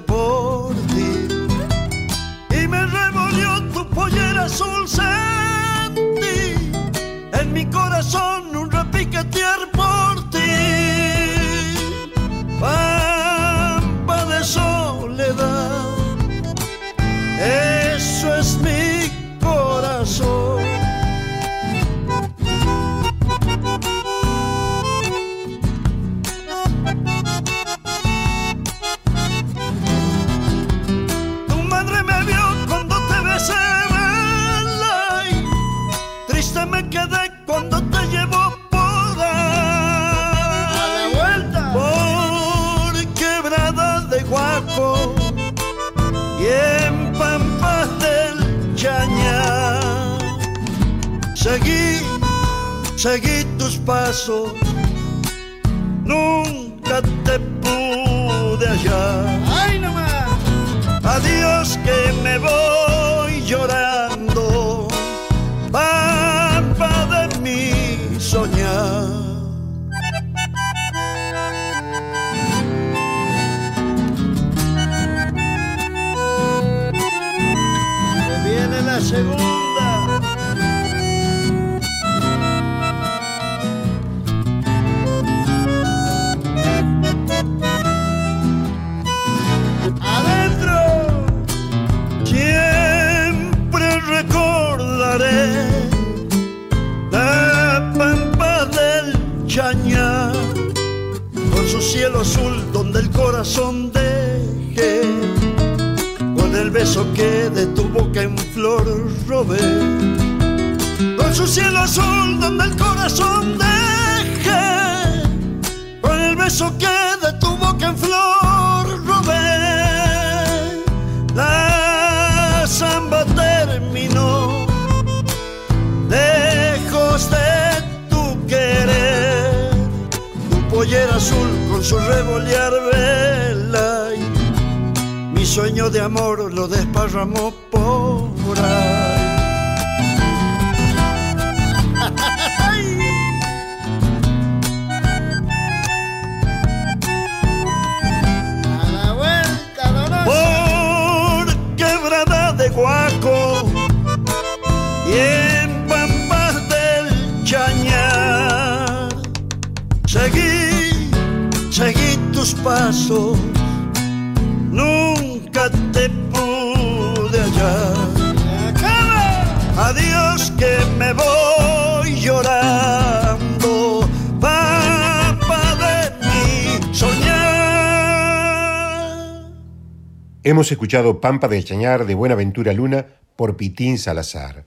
Hemos 180.57 180.73
escuchado 180.73 181.21
Pampa 181.21 181.49
del 181.49 181.67
Chañar 181.67 182.07
de 182.07 182.15
Buenaventura 182.15 182.73
Luna 182.73 183.05
por 183.37 183.59
Pitín 183.59 183.99
Salazar. 183.99 184.65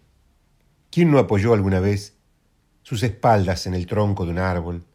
¿Quién 0.92 1.10
no 1.10 1.18
apoyó 1.18 1.56
alguna 1.56 1.80
vez 1.80 2.16
sus 2.84 3.02
espaldas 3.02 3.66
en 3.66 3.74
el 3.74 3.88
tronco 3.88 4.24
de 4.24 4.32
un 4.34 4.38
árbol 4.38 4.86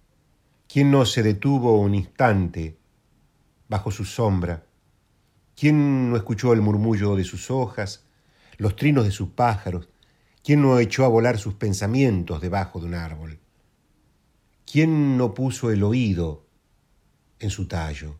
¿Quién 0.68 0.92
no 0.92 1.04
se 1.04 1.24
detuvo 1.24 1.80
un 1.80 1.96
instante 1.96 2.78
bajo 3.68 3.90
su 3.90 4.04
sombra? 4.04 4.66
¿Quién 5.56 6.10
no 6.10 6.16
escuchó 6.16 6.52
el 6.52 6.60
murmullo 6.60 7.16
de 7.16 7.24
sus 7.24 7.50
hojas, 7.50 8.04
los 8.56 8.76
trinos 8.76 9.04
de 9.04 9.10
sus 9.10 9.30
pájaros? 9.30 9.88
¿Quién 10.44 10.62
no 10.62 10.78
echó 10.78 11.04
a 11.04 11.08
volar 11.08 11.38
sus 11.38 11.54
pensamientos 11.54 12.40
debajo 12.40 12.78
de 12.78 12.86
un 12.86 12.94
árbol? 12.94 13.40
¿Quién 14.64 15.18
no 15.18 15.34
puso 15.34 15.72
el 15.72 15.82
oído 15.82 16.46
en 17.40 17.50
su 17.50 17.66
tallo? 17.66 18.14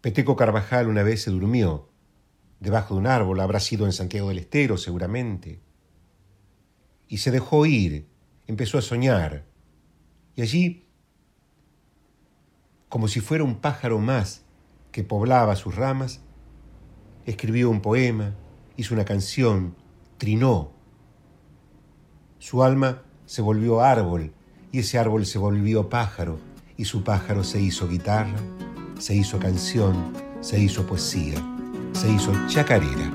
Peteco 0.00 0.34
Carvajal 0.34 0.88
una 0.88 1.02
vez 1.02 1.22
se 1.22 1.30
durmió. 1.30 1.88
Debajo 2.58 2.94
de 2.94 3.00
un 3.00 3.06
árbol, 3.06 3.40
habrá 3.40 3.60
sido 3.60 3.86
en 3.86 3.92
Santiago 3.92 4.28
del 4.28 4.38
Estero 4.38 4.76
seguramente, 4.76 5.60
y 7.08 7.18
se 7.18 7.30
dejó 7.30 7.66
ir, 7.66 8.06
empezó 8.46 8.78
a 8.78 8.82
soñar, 8.82 9.44
y 10.36 10.42
allí, 10.42 10.86
como 12.88 13.08
si 13.08 13.20
fuera 13.20 13.44
un 13.44 13.56
pájaro 13.56 13.98
más 13.98 14.42
que 14.92 15.04
poblaba 15.04 15.56
sus 15.56 15.74
ramas, 15.76 16.20
escribió 17.26 17.68
un 17.70 17.82
poema, 17.82 18.34
hizo 18.76 18.94
una 18.94 19.04
canción, 19.04 19.76
trinó. 20.18 20.72
Su 22.38 22.62
alma 22.62 23.02
se 23.26 23.42
volvió 23.42 23.80
árbol 23.80 24.32
y 24.72 24.78
ese 24.78 24.98
árbol 24.98 25.26
se 25.26 25.38
volvió 25.38 25.88
pájaro 25.88 26.38
y 26.76 26.86
su 26.86 27.04
pájaro 27.04 27.44
se 27.44 27.60
hizo 27.60 27.86
guitarra, 27.86 28.38
se 29.00 29.14
hizo 29.14 29.38
canción, 29.38 30.12
se 30.42 30.60
hizo 30.60 30.86
poesía, 30.86 31.42
se 31.92 32.10
hizo 32.10 32.32
chacarera. 32.48 33.10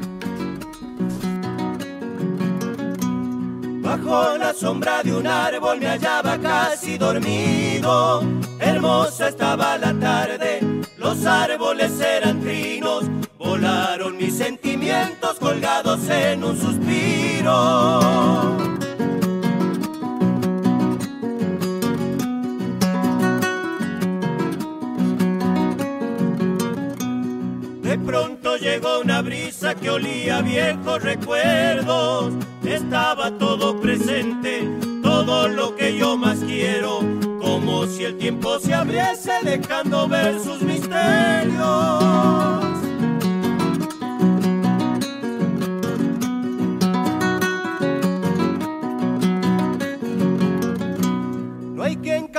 Bajo 3.82 4.38
la 4.38 4.54
sombra 4.54 5.04
de 5.04 5.14
un 5.14 5.28
árbol 5.28 5.80
me 5.80 5.88
hallaba 5.88 6.40
casi 6.40 6.98
dormido. 6.98 8.24
Hermosa 8.60 9.30
estaba 9.30 9.78
la 9.78 9.94
tarde, 9.94 10.60
los 10.98 11.24
árboles 11.26 12.02
eran 12.02 12.42
trinos. 12.42 13.06
Volaron 13.38 14.18
mis 14.18 14.36
sentimientos 14.36 15.38
colgados 15.40 16.10
en 16.10 16.44
un 16.44 16.60
suspiro. 16.60 18.75
Llegó 28.58 29.00
una 29.00 29.22
brisa 29.22 29.76
que 29.76 29.90
olía 29.90 30.42
viejos 30.42 31.02
recuerdos. 31.02 32.34
Estaba 32.64 33.32
todo 33.38 33.80
presente, 33.80 34.70
todo 35.02 35.48
lo 35.48 35.76
que 35.76 35.98
yo 35.98 36.18
más 36.18 36.40
quiero. 36.40 37.00
Como 37.40 37.86
si 37.86 38.04
el 38.04 38.18
tiempo 38.18 38.60
se 38.60 38.74
abriese 38.74 39.34
dejando 39.44 40.08
ver 40.08 40.40
sus 40.40 40.62
misterios. 40.62 42.65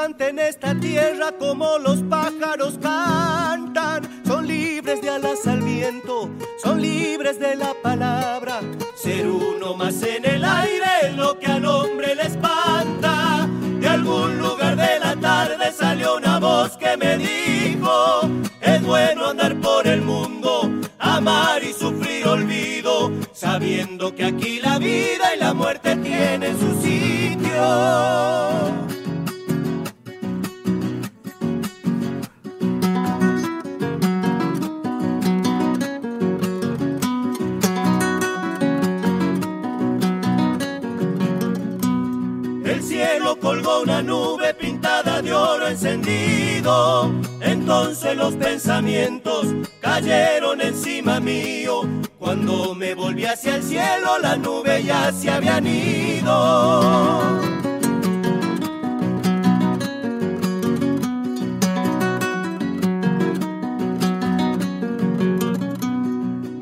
En 0.06 0.38
esta 0.38 0.72
tierra 0.78 1.32
como 1.36 1.78
los 1.78 2.00
pájaros 2.04 2.78
cantan. 2.80 4.22
Son 4.24 4.46
libres 4.46 5.02
de 5.02 5.10
alas 5.10 5.44
al 5.48 5.62
viento, 5.62 6.30
son 6.62 6.80
libres 6.80 7.40
de 7.40 7.56
la 7.56 7.74
palabra. 7.82 8.60
Ser 8.94 9.26
uno 9.26 9.74
más 9.74 10.00
en 10.04 10.24
el 10.24 10.44
aire 10.44 10.86
es 11.02 11.16
lo 11.16 11.36
que 11.40 11.46
al 11.46 11.66
hombre 11.66 12.14
le 12.14 12.22
espanta. 12.22 13.48
De 13.80 13.88
algún 13.88 14.38
lugar 14.38 14.76
de 14.76 15.00
la 15.00 15.16
tarde 15.16 15.72
salió 15.72 16.16
una 16.16 16.38
voz 16.38 16.76
que 16.76 16.96
me 16.96 17.16
dijo: 17.18 18.30
Es 18.60 18.80
bueno 18.82 19.26
andar 19.26 19.60
por 19.60 19.88
el 19.88 20.02
mundo, 20.02 20.70
amar 21.00 21.64
y 21.64 21.72
sufrir 21.72 22.28
olvido, 22.28 23.10
sabiendo 23.32 24.14
que 24.14 24.24
aquí 24.24 24.60
la 24.60 24.78
vida 24.78 25.34
y 25.34 25.40
la 25.40 25.52
muerte 25.52 25.96
tienen 25.96 26.56
su 26.60 26.80
sitio. 26.80 28.55
De 45.26 45.34
oro 45.34 45.66
encendido. 45.66 47.12
Entonces 47.40 48.16
los 48.16 48.34
pensamientos 48.34 49.46
cayeron 49.80 50.60
encima 50.60 51.20
mío. 51.20 51.82
Cuando 52.18 52.74
me 52.74 52.94
volví 52.94 53.24
hacia 53.24 53.56
el 53.56 53.62
cielo, 53.62 54.18
la 54.20 54.36
nube 54.36 54.84
ya 54.84 55.12
se 55.12 55.30
habían 55.30 55.66
ido. 55.66 57.20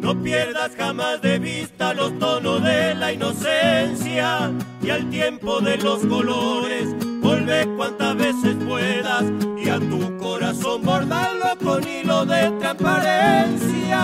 No 0.00 0.22
pierdas 0.22 0.72
jamás 0.76 1.20
de 1.20 1.38
vista 1.38 1.92
los 1.92 2.18
tonos 2.18 2.62
de 2.62 2.94
la 2.94 3.12
inocencia 3.12 4.52
y 4.82 4.90
al 4.90 5.08
tiempo 5.10 5.60
de 5.60 5.76
los 5.78 6.04
colores. 6.06 6.94
Vuelve 7.22 7.66
cuantas 7.76 8.16
veces 8.16 8.33
bordarlo 10.94 11.58
con 11.58 11.88
hilo 11.88 12.24
de 12.24 12.50
transparencia. 12.60 14.00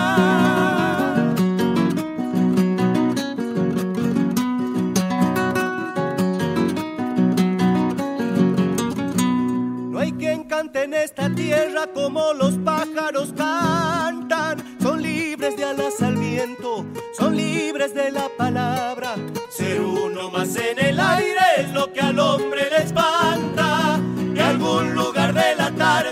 No 9.89 9.99
hay 9.99 10.11
quien 10.13 10.43
cante 10.43 10.83
en 10.83 10.93
esta 10.93 11.29
tierra 11.33 11.87
como 11.93 12.33
los 12.33 12.55
pájaros 12.55 13.33
cantan. 13.37 14.57
Son 14.81 15.01
libres 15.01 15.55
de 15.55 15.63
alas 15.63 16.01
al 16.01 16.17
viento, 16.17 16.85
son 17.17 17.37
libres 17.37 17.93
de 17.93 18.11
la 18.11 18.27
palabra. 18.37 19.15
Ser 19.49 19.81
uno 19.81 20.29
más 20.29 20.55
en 20.57 20.77
el 20.79 20.99
aire 20.99 21.45
es 21.57 21.71
lo 21.71 21.93
que 21.93 22.01
al 22.01 22.19
hombre 22.19 22.70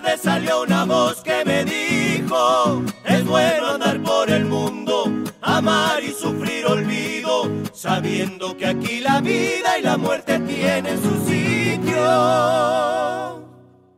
tarde 0.02 0.18
salió 0.18 0.64
una 0.64 0.86
voz 0.86 1.22
que 1.22 1.44
me 1.46 1.66
dijo: 1.66 2.84
Es 3.06 3.26
bueno 3.26 3.68
andar 3.68 4.02
por 4.02 4.30
el 4.30 4.46
mundo, 4.46 5.06
amar 5.42 6.04
y 6.04 6.12
sufrir 6.12 6.66
olvido, 6.66 7.50
sabiendo 7.74 8.56
que 8.58 8.68
aquí 8.68 9.00
la 9.02 9.22
vida 9.22 9.78
y 9.78 9.82
la 9.82 9.98
muerte 9.98 10.40
tienen 10.40 11.02
su 11.02 11.26
sitio. 11.28 12.02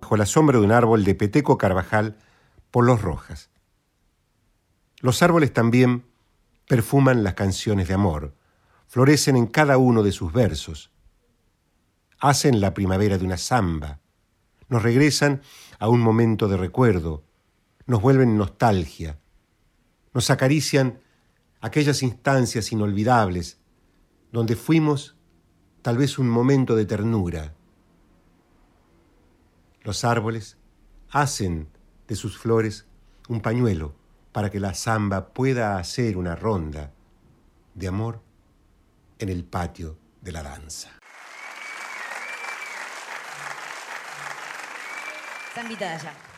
Bajo 0.02 0.18
la 0.18 0.26
sombra 0.26 0.60
de 0.60 0.66
un 0.66 0.72
árbol 0.72 1.04
de 1.04 1.16
Peteco 1.16 1.58
Carvajal 1.58 2.18
por 2.70 2.86
los 2.86 3.02
Rojas. 3.02 3.50
Los 5.00 5.22
árboles 5.24 5.52
también 5.54 6.06
perfuman 6.68 7.24
las 7.24 7.34
canciones 7.34 7.88
de 7.88 7.96
amor, 7.96 8.36
florecen 8.88 9.36
en 9.36 9.48
cada 9.48 9.78
uno 9.78 10.04
de 10.04 10.12
sus 10.12 10.32
versos, 10.32 10.92
hacen 12.20 12.62
la 12.62 12.74
primavera 12.74 13.18
de 13.18 13.26
una 13.26 13.38
samba, 13.38 14.00
nos 14.70 14.84
regresan 14.84 15.42
a 15.82 15.90
un 15.90 16.00
momento 16.00 16.48
de 16.48 16.58
recuerdo, 16.58 17.24
nos 17.88 18.04
vuelven 18.04 18.38
nostalgia, 18.38 19.20
nos 20.14 20.30
acarician 20.30 21.00
aquellas 21.60 22.04
instancias 22.04 22.72
inolvidables 22.72 23.60
donde 24.32 24.56
fuimos 24.56 25.16
tal 25.82 25.98
vez 25.98 26.20
un 26.20 26.30
momento 26.30 26.76
de 26.76 26.86
ternura. 26.86 27.56
Los 29.82 30.06
árboles 30.06 30.58
hacen 31.10 31.68
de 32.08 32.16
sus 32.16 32.38
flores 32.38 32.86
un 33.28 33.42
pañuelo 33.42 33.96
para 34.32 34.52
que 34.52 34.60
la 34.60 34.76
samba 34.76 35.34
pueda 35.34 35.80
hacer 35.80 36.16
una 36.16 36.36
ronda 36.36 36.94
de 37.74 37.88
amor 37.88 38.22
en 39.18 39.30
el 39.30 39.44
patio 39.44 39.98
de 40.22 40.32
la 40.32 40.44
danza. 40.44 41.01
Está 45.52 45.64
invitada 45.64 45.98
ya. 45.98 46.31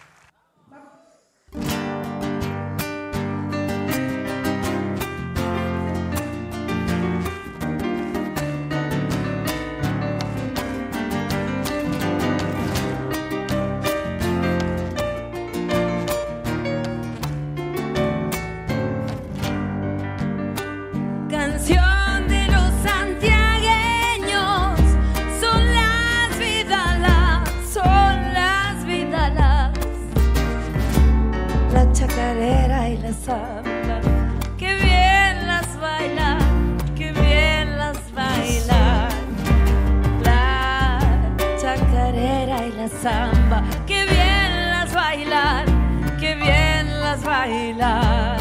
Chacarera 32.16 32.90
y 32.90 32.98
la 32.98 33.12
samba, 33.12 34.00
que 34.58 34.76
bien 34.76 35.48
las 35.48 35.80
bailan, 35.80 36.78
que 36.96 37.12
bien 37.12 37.78
las 37.78 37.98
bailan. 38.14 39.10
La 40.24 41.00
chacarera 41.60 42.68
y 42.68 42.72
la 42.74 42.88
samba, 42.88 43.64
que 43.88 44.06
bien 44.06 44.70
las 44.70 44.94
bailan, 44.94 45.66
que 46.20 46.36
bien 46.36 47.02
las 47.02 47.24
bailan. 47.24 48.38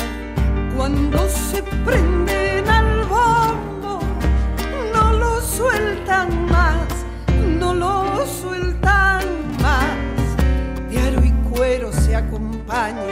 Cuando 0.77 1.27
se 1.29 1.63
prenden 1.63 2.69
al 2.69 3.05
bombo, 3.05 4.01
no 4.93 5.13
lo 5.13 5.41
sueltan 5.41 6.47
más, 6.51 6.89
no 7.59 7.73
lo 7.73 8.27
sueltan 8.27 9.25
más. 9.63 9.97
Diario 10.91 11.25
y 11.25 11.33
cuero 11.51 11.91
se 11.91 12.15
acompañan, 12.17 13.12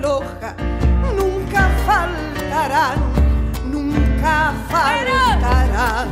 nunca 0.00 1.70
faltarán, 1.86 2.98
nunca 3.70 4.52
faltarán. 4.68 6.08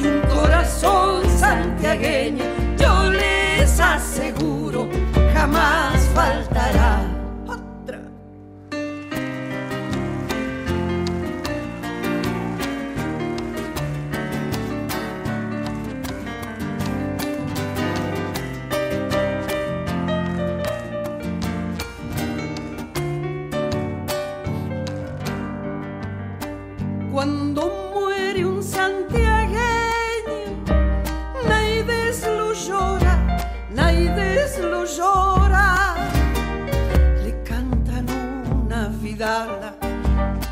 Y 0.00 0.06
un 0.06 0.20
corazón 0.34 1.22
santiagueño, 1.38 2.44
yo 2.76 3.10
les 3.10 3.78
aseguro, 3.80 4.88
jamás 5.34 6.08
faltará. 6.14 7.09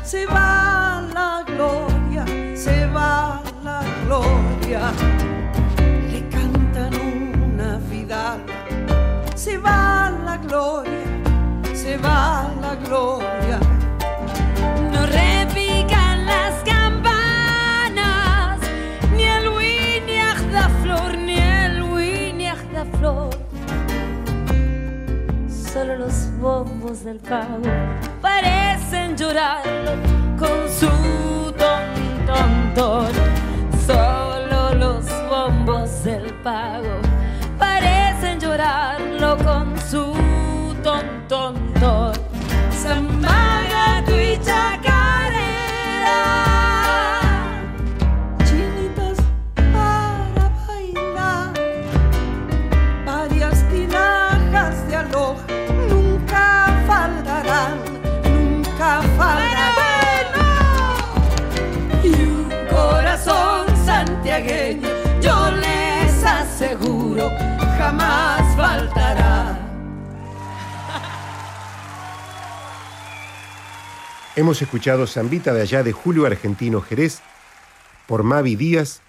Se 0.03 0.27
va 0.27 1.01
la 1.11 1.43
gloria, 1.43 2.23
se 2.55 2.85
va 2.85 3.41
la 3.63 3.83
gloria. 4.05 4.91
Le 6.11 6.29
cantan 6.29 6.93
una 6.93 7.79
vidala, 7.89 8.43
se 9.33 9.57
va 9.57 10.11
la 10.23 10.37
gloria, 10.37 11.01
se 11.73 11.97
va 11.97 12.47
la 12.61 12.75
gloria. 12.75 13.59
No 14.91 15.03
repican 15.07 16.27
las 16.27 16.53
campanas, 16.63 18.59
ni 19.15 19.23
el 19.23 19.49
winiach 19.49 20.41
da 20.51 20.69
flor, 20.83 21.17
ni 21.17 21.39
el 21.39 21.81
winiach 21.81 22.63
da 22.71 22.85
flor. 22.99 23.29
Solo 25.49 25.95
los 25.95 26.29
bombos 26.39 27.03
del 27.03 27.17
pago 27.17 27.63
llorarlo 29.19 29.91
con 30.37 30.69
su 30.69 30.87
ton 31.57 32.25
ton 32.25 32.73
ton. 32.73 33.11
Solo 33.85 34.73
los 34.75 35.05
bombos 35.29 36.03
del 36.05 36.33
pago 36.35 36.88
Hemos 74.39 74.61
escuchado 74.61 75.05
Zambita 75.05 75.53
de 75.53 75.61
allá 75.61 75.83
de 75.83 75.91
Julio 75.91 76.25
Argentino 76.25 76.79
Jerez 76.79 77.19
por 78.07 78.23
Mavi 78.23 78.55
Díaz, 78.55 79.01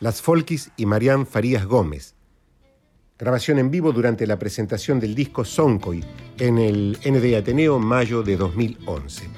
Las 0.00 0.20
Folkis 0.20 0.72
y 0.76 0.86
Marián 0.86 1.24
Farías 1.24 1.66
Gómez. 1.66 2.16
Grabación 3.16 3.60
en 3.60 3.70
vivo 3.70 3.92
durante 3.92 4.26
la 4.26 4.40
presentación 4.40 4.98
del 4.98 5.14
disco 5.14 5.44
Soncoy 5.44 6.04
en 6.36 6.58
el 6.58 6.98
ND 7.06 7.36
Ateneo 7.36 7.78
mayo 7.78 8.24
de 8.24 8.36
2011. 8.36 9.28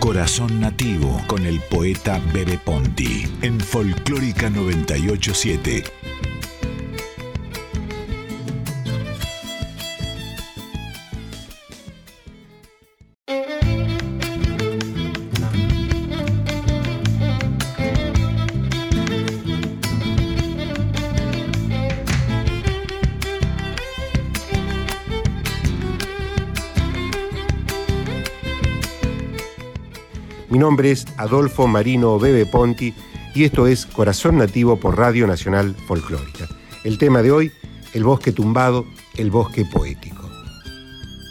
Corazón 0.00 0.60
Nativo 0.60 1.18
con 1.28 1.46
el 1.46 1.60
poeta 1.60 2.20
Bebe 2.34 2.58
Ponti 2.58 3.26
en 3.40 3.58
Folclórica 3.58 4.50
987. 4.50 5.84
Mi 30.58 30.62
nombre 30.62 30.90
es 30.90 31.06
Adolfo 31.18 31.68
Marino 31.68 32.18
Bebe 32.18 32.44
Ponti 32.44 32.92
y 33.32 33.44
esto 33.44 33.68
es 33.68 33.86
Corazón 33.86 34.38
Nativo 34.38 34.80
por 34.80 34.98
Radio 34.98 35.24
Nacional 35.24 35.76
Folclórica. 35.86 36.48
El 36.82 36.98
tema 36.98 37.22
de 37.22 37.30
hoy, 37.30 37.52
el 37.94 38.02
bosque 38.02 38.32
tumbado, 38.32 38.84
el 39.16 39.30
bosque 39.30 39.64
poético. 39.64 40.28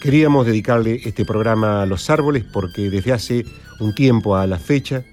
Queríamos 0.01 0.45
dedicarle 0.45 1.01
este 1.03 1.25
programa 1.25 1.81
a 1.81 1.85
los 1.85 2.09
árboles 2.09 2.45
porque 2.45 2.89
desde 2.89 3.11
hace 3.11 3.45
un 3.81 3.93
tiempo 3.93 4.37
a 4.37 4.47
la 4.47 4.59
fecha 4.59 5.03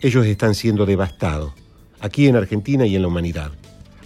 ellos 0.00 0.24
están 0.24 0.54
siendo 0.54 0.86
devastados, 0.86 1.52
aquí 2.00 2.28
en 2.28 2.36
Argentina 2.36 2.86
y 2.86 2.96
en 2.96 3.02
la 3.02 3.08
humanidad. 3.08 3.52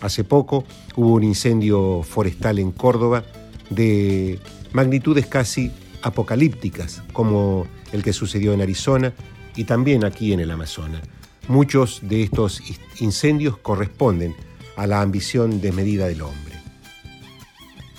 Hace 0.01 0.25
poco 0.25 0.65
hubo 0.97 1.13
un 1.13 1.23
incendio 1.23 2.03
forestal 2.03 2.59
en 2.59 2.73
Córdoba 2.73 3.23
de 3.71 4.41
magnitudes 4.73 5.27
casi 5.27 5.71
apocalípticas, 6.03 7.05
como 7.13 7.69
el 7.93 8.03
que 8.03 8.13
sucedió 8.13 8.53
en 8.53 8.63
Arizona 8.63 9.13
y 9.57 9.65
también 9.65 10.05
aquí 10.05 10.33
en 10.33 10.41
el 10.41 10.51
Amazonas. 10.51 11.03
Muchos 11.49 12.01
de 12.03 12.23
estos 12.23 12.63
incendios 13.01 13.59
corresponden 13.59 14.35
a 14.77 14.87
la 14.87 15.01
ambición 15.01 15.61
desmedida 15.61 16.07
del 16.07 16.23
hombre. 16.23 16.55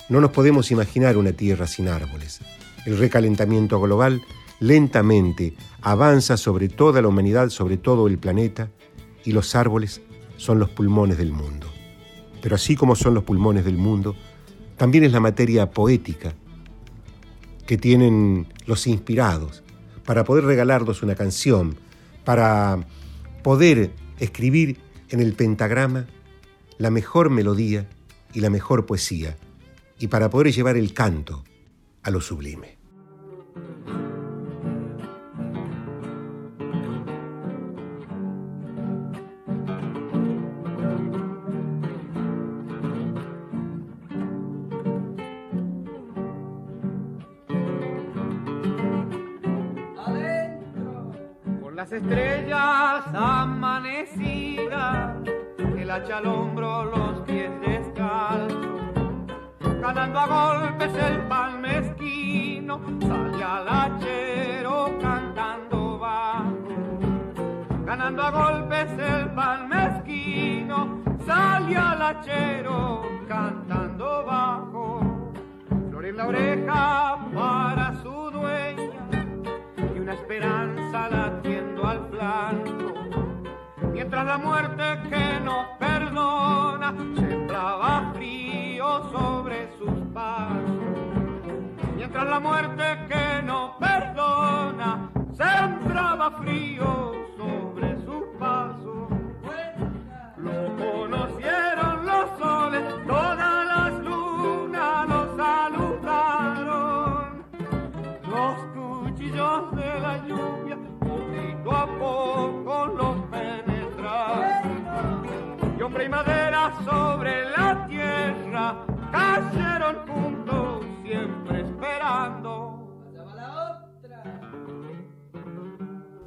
No 0.10 0.21
nos 0.21 0.32
podemos 0.32 0.71
imaginar 0.71 1.17
una 1.17 1.32
tierra 1.32 1.67
sin 1.67 1.88
árboles. 1.88 2.39
El 2.86 2.97
recalentamiento 2.97 3.79
global 3.79 4.21
lentamente 4.60 5.53
avanza 5.82 6.38
sobre 6.38 6.69
toda 6.69 7.01
la 7.01 7.08
humanidad, 7.08 7.49
sobre 7.49 7.77
todo 7.77 8.08
el 8.08 8.17
planeta, 8.17 8.69
y 9.25 9.32
los 9.32 9.56
árboles 9.56 10.01
son 10.38 10.60
los 10.60 10.69
pulmones 10.69 11.17
del 11.17 11.32
mundo. 11.32 11.67
Pero 12.41 12.56
así 12.56 12.75
como 12.75 12.95
son 12.95 13.13
los 13.13 13.23
pulmones 13.23 13.63
del 13.65 13.77
mundo, 13.77 14.15
también 14.77 15.03
es 15.03 15.12
la 15.12 15.19
materia 15.19 15.69
poética 15.71 16.34
que 17.65 17.77
tienen 17.77 18.47
los 18.65 18.88
inspirados 18.88 19.62
para 20.05 20.23
poder 20.23 20.45
regalarnos 20.45 21.03
una 21.03 21.15
canción, 21.15 21.77
para 22.23 22.85
poder 23.43 23.91
escribir 24.19 24.79
en 25.09 25.19
el 25.19 25.33
pentagrama 25.33 26.07
la 26.77 26.89
mejor 26.89 27.29
melodía 27.29 27.87
y 28.33 28.41
la 28.41 28.49
mejor 28.49 28.85
poesía, 28.85 29.37
y 29.99 30.07
para 30.07 30.29
poder 30.29 30.51
llevar 30.51 30.77
el 30.77 30.93
canto 30.93 31.43
a 32.01 32.11
lo 32.11 32.19
sublime. 32.19 32.83
Al 56.13 56.28
hombro, 56.28 56.86
los 56.86 57.19
pies 57.21 57.49
descalzos, 57.62 58.60
ganando 59.82 60.19
a 60.19 60.28
golpes 60.28 60.93
el 60.95 61.21
pan 61.28 61.60
mezquino, 61.62 62.80
sale 63.02 63.43
al 63.43 63.67
hachero 63.67 64.99
cantando 65.02 65.97
bajo, 65.97 66.99
ganando 67.84 68.21
a 68.21 68.30
golpes 68.30 68.89
el 68.99 69.32
pan 69.32 69.67
mezquino, 69.69 71.02
sale 71.26 71.76
al 71.76 72.02
hachero 72.02 73.02
cantando 73.28 74.23
bajo, 74.23 75.02
flor 75.89 76.06
en 76.06 76.17
la 76.17 76.28
oreja 76.28 77.17
para 77.34 77.95
su 78.04 78.30
dueña 78.30 78.91
y 79.95 79.99
una 79.99 80.13
esperanza 80.13 81.10
latiendo 81.10 81.88
al 81.88 82.08
flanco. 82.12 82.84
Mientras 83.93 84.26
la 84.26 84.38
muerte 84.38 84.84
que 85.10 85.39
no 85.39 85.62
sembraba 86.91 88.12
frío 88.13 89.10
sobre 89.12 89.69
sus 89.78 90.13
pasos. 90.13 90.63
Mientras 91.96 92.26
la 92.28 92.39
muerte 92.39 92.84
que 93.08 93.43
no 93.43 93.78
perdona 93.80 95.10
sembraba 95.34 96.32
frío 96.41 97.22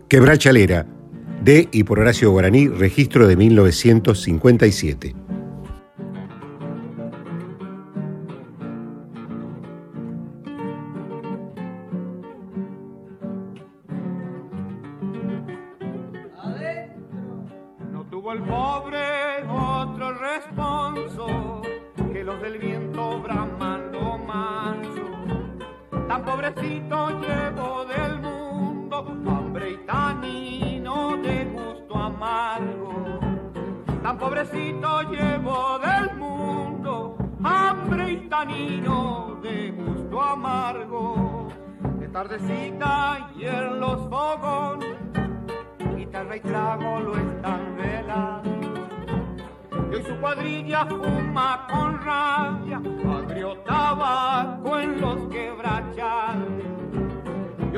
Quebrachalera, 0.09 0.87
de 1.43 1.69
y 1.73 1.83
por 1.83 1.99
Horacio 1.99 2.31
Guaraní, 2.31 2.69
registro 2.69 3.27
de 3.27 3.37
1957. 3.37 5.17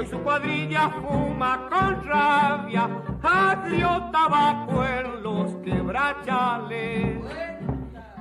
Y 0.00 0.06
su 0.06 0.18
cuadrilla 0.22 0.90
fuma 0.90 1.66
con 1.68 2.04
rabia, 2.04 2.88
agrio 3.20 4.08
tabaco 4.12 4.84
en 4.84 5.22
los 5.24 5.56
quebrachales. 5.56 7.16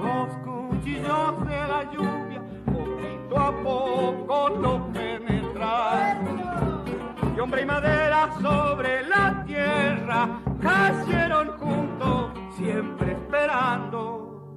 Los 0.00 0.28
cuchillos 0.46 1.46
de 1.46 1.58
la 1.68 1.82
lluvia, 1.92 2.40
poquito 2.64 3.38
a 3.38 3.52
poco 3.62 4.48
lo 4.58 4.90
penetraron. 4.92 6.40
Y 7.36 7.40
hombre 7.40 7.60
y 7.60 7.66
madera 7.66 8.30
sobre 8.40 9.06
la 9.06 9.44
tierra 9.44 10.28
cayeron 10.62 11.58
juntos, 11.58 12.31
siempre 12.62 13.12
esperando. 13.12 14.52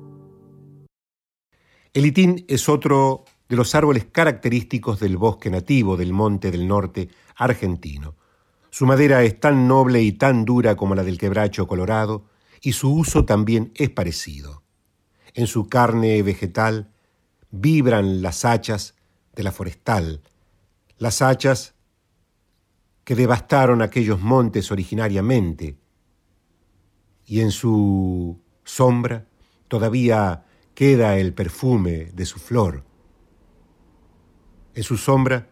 El 1.93 2.05
itín 2.05 2.45
es 2.47 2.69
otro 2.69 3.25
de 3.47 3.55
los 3.55 3.73
árboles 3.75 4.05
característicos 4.05 4.99
del 4.99 5.17
bosque 5.17 5.49
nativo 5.49 5.97
del 5.97 6.13
monte 6.13 6.51
del 6.51 6.67
norte 6.67 7.09
argentino. 7.35 8.15
Su 8.69 8.85
madera 8.85 9.23
es 9.23 9.39
tan 9.39 9.67
noble 9.67 10.01
y 10.01 10.11
tan 10.11 10.45
dura 10.45 10.75
como 10.75 10.95
la 10.95 11.03
del 11.03 11.17
quebracho 11.17 11.67
colorado, 11.67 12.25
y 12.61 12.73
su 12.73 12.93
uso 12.93 13.25
también 13.25 13.71
es 13.75 13.89
parecido. 13.89 14.63
En 15.33 15.47
su 15.47 15.69
carne 15.69 16.21
vegetal 16.23 16.91
vibran 17.51 18.21
las 18.21 18.43
hachas 18.43 18.95
de 19.33 19.43
la 19.43 19.51
forestal, 19.51 20.21
las 20.97 21.21
hachas 21.21 21.75
que 23.03 23.15
devastaron 23.15 23.81
aquellos 23.81 24.19
montes 24.19 24.71
originariamente, 24.71 25.77
y 27.25 27.41
en 27.41 27.51
su 27.51 28.39
sombra 28.63 29.27
todavía 29.67 30.45
queda 30.73 31.17
el 31.17 31.33
perfume 31.33 32.11
de 32.13 32.25
su 32.25 32.39
flor. 32.39 32.83
En 34.73 34.83
su 34.83 34.97
sombra 34.97 35.49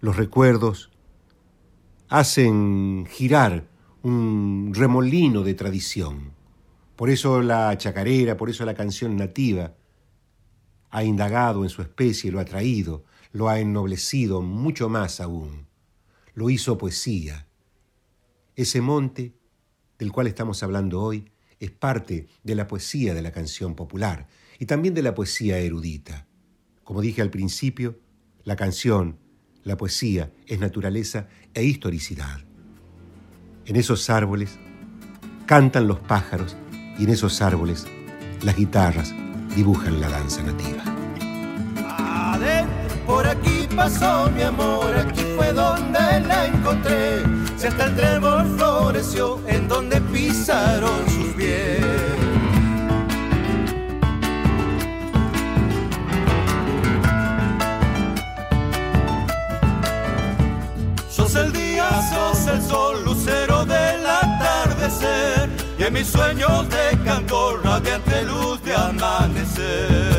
los 0.00 0.16
recuerdos 0.16 0.90
hacen 2.08 3.06
girar 3.10 3.68
un 4.02 4.72
remolino 4.74 5.42
de 5.42 5.54
tradición. 5.54 6.32
Por 6.96 7.10
eso 7.10 7.42
la 7.42 7.76
chacarera, 7.76 8.36
por 8.36 8.50
eso 8.50 8.64
la 8.64 8.74
canción 8.74 9.16
nativa 9.16 9.74
ha 10.90 11.04
indagado 11.04 11.64
en 11.64 11.70
su 11.70 11.82
especie, 11.82 12.32
lo 12.32 12.40
ha 12.40 12.44
traído, 12.44 13.04
lo 13.32 13.48
ha 13.48 13.60
ennoblecido 13.60 14.40
mucho 14.40 14.88
más 14.88 15.20
aún. 15.20 15.66
Lo 16.34 16.50
hizo 16.50 16.78
poesía. 16.78 17.46
Ese 18.56 18.80
monte 18.80 19.37
del 19.98 20.12
cual 20.12 20.26
estamos 20.26 20.62
hablando 20.62 21.00
hoy 21.00 21.30
es 21.60 21.70
parte 21.70 22.28
de 22.42 22.54
la 22.54 22.66
poesía 22.66 23.14
de 23.14 23.22
la 23.22 23.32
canción 23.32 23.74
popular 23.74 24.28
y 24.58 24.66
también 24.66 24.94
de 24.94 25.02
la 25.02 25.14
poesía 25.14 25.58
erudita. 25.58 26.26
Como 26.84 27.00
dije 27.00 27.20
al 27.20 27.30
principio, 27.30 27.98
la 28.44 28.56
canción, 28.56 29.18
la 29.62 29.76
poesía 29.76 30.32
es 30.46 30.58
naturaleza 30.58 31.28
e 31.52 31.64
historicidad. 31.64 32.40
En 33.66 33.76
esos 33.76 34.08
árboles 34.08 34.58
cantan 35.46 35.86
los 35.86 36.00
pájaros 36.00 36.56
y 36.98 37.04
en 37.04 37.10
esos 37.10 37.42
árboles 37.42 37.86
las 38.42 38.56
guitarras 38.56 39.14
dibujan 39.54 40.00
la 40.00 40.08
danza 40.08 40.42
nativa. 40.42 40.87
Pasó 43.78 44.28
mi 44.34 44.42
amor, 44.42 44.92
aquí 44.98 45.22
fue 45.36 45.52
donde 45.52 46.00
la 46.26 46.46
encontré. 46.46 47.22
Si 47.56 47.68
hasta 47.68 47.84
el 47.84 47.94
trébol 47.94 48.44
floreció 48.56 49.40
en 49.46 49.68
donde 49.68 50.00
pisaron 50.00 51.08
sus 51.08 51.32
pies. 51.34 51.78
Sos 61.08 61.36
el 61.36 61.52
día, 61.52 61.88
sos 62.12 62.48
el 62.48 62.60
sol, 62.60 63.04
lucero 63.04 63.64
del 63.64 64.04
atardecer. 64.04 65.48
Y 65.78 65.84
en 65.84 65.92
mis 65.92 66.08
sueños 66.08 66.68
de 66.68 66.98
cantor, 67.04 67.64
radiante 67.64 68.24
luz 68.24 68.60
de 68.64 68.74
amanecer. 68.74 70.17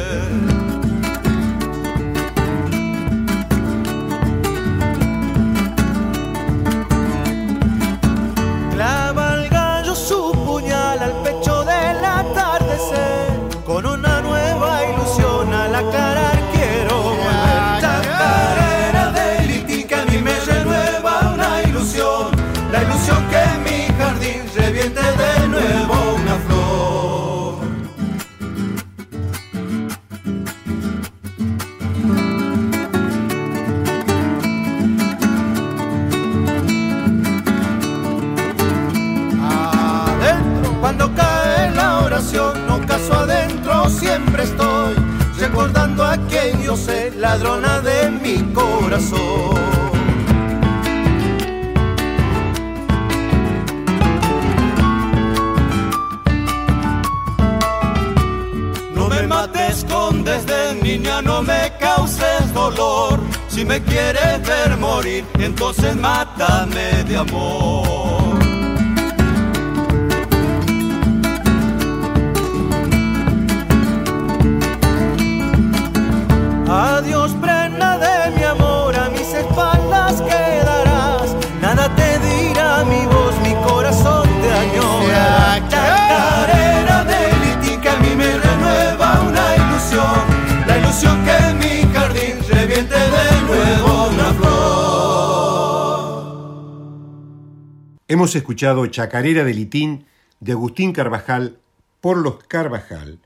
Sé, 46.85 47.11
ladrona 47.15 47.81
de 47.81 48.09
mi 48.21 48.35
corazón. 48.53 49.19
No 58.95 59.07
me 59.07 59.21
mates 59.27 59.85
con 59.89 60.23
desde 60.23 60.75
niña, 60.81 61.21
no 61.21 61.41
me 61.41 61.61
causes 61.79 62.53
dolor. 62.53 63.19
Si 63.47 63.65
me 63.65 63.81
quieres 63.81 64.35
ver 64.47 64.77
morir, 64.77 65.25
entonces 65.37 65.95
mátame 65.95 67.03
de 67.03 67.17
amor. 67.17 68.38
Hemos 98.11 98.35
escuchado 98.35 98.87
Chacarera 98.87 99.43
de 99.43 99.53
Litín 99.53 100.05
de 100.39 100.53
Agustín 100.53 100.93
Carvajal 100.93 101.59
por 102.01 102.17
los 102.17 102.43
Carvajal. 102.43 103.19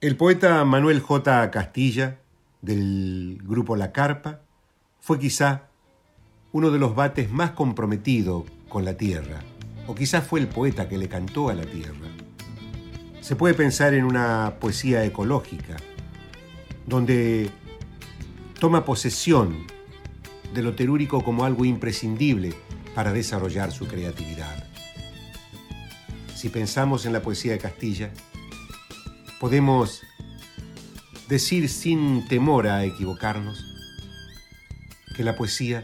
El 0.00 0.16
poeta 0.16 0.64
Manuel 0.64 0.98
J. 0.98 1.48
Castilla, 1.52 2.18
del 2.60 3.40
grupo 3.44 3.76
La 3.76 3.92
Carpa, 3.92 4.40
fue 4.98 5.20
quizá 5.20 5.68
uno 6.50 6.72
de 6.72 6.80
los 6.80 6.96
bates 6.96 7.30
más 7.30 7.52
comprometido 7.52 8.44
con 8.68 8.84
la 8.84 8.96
tierra, 8.96 9.44
o 9.86 9.94
quizá 9.94 10.22
fue 10.22 10.40
el 10.40 10.48
poeta 10.48 10.88
que 10.88 10.98
le 10.98 11.08
cantó 11.08 11.48
a 11.48 11.54
la 11.54 11.64
tierra. 11.64 12.08
Se 13.20 13.36
puede 13.36 13.54
pensar 13.54 13.94
en 13.94 14.04
una 14.04 14.54
poesía 14.58 15.04
ecológica, 15.04 15.76
donde 16.84 17.48
toma 18.58 18.84
posesión 18.84 19.68
de 20.52 20.62
lo 20.62 20.74
telúrico 20.74 21.22
como 21.22 21.44
algo 21.44 21.64
imprescindible 21.64 22.56
para 22.96 23.12
desarrollar 23.12 23.72
su 23.72 23.86
creatividad. 23.86 24.64
Si 26.34 26.48
pensamos 26.48 27.04
en 27.04 27.12
la 27.12 27.20
poesía 27.20 27.52
de 27.52 27.58
Castilla, 27.58 28.10
podemos 29.38 30.00
decir 31.28 31.68
sin 31.68 32.26
temor 32.26 32.66
a 32.66 32.86
equivocarnos 32.86 33.62
que 35.14 35.24
la 35.24 35.36
poesía 35.36 35.82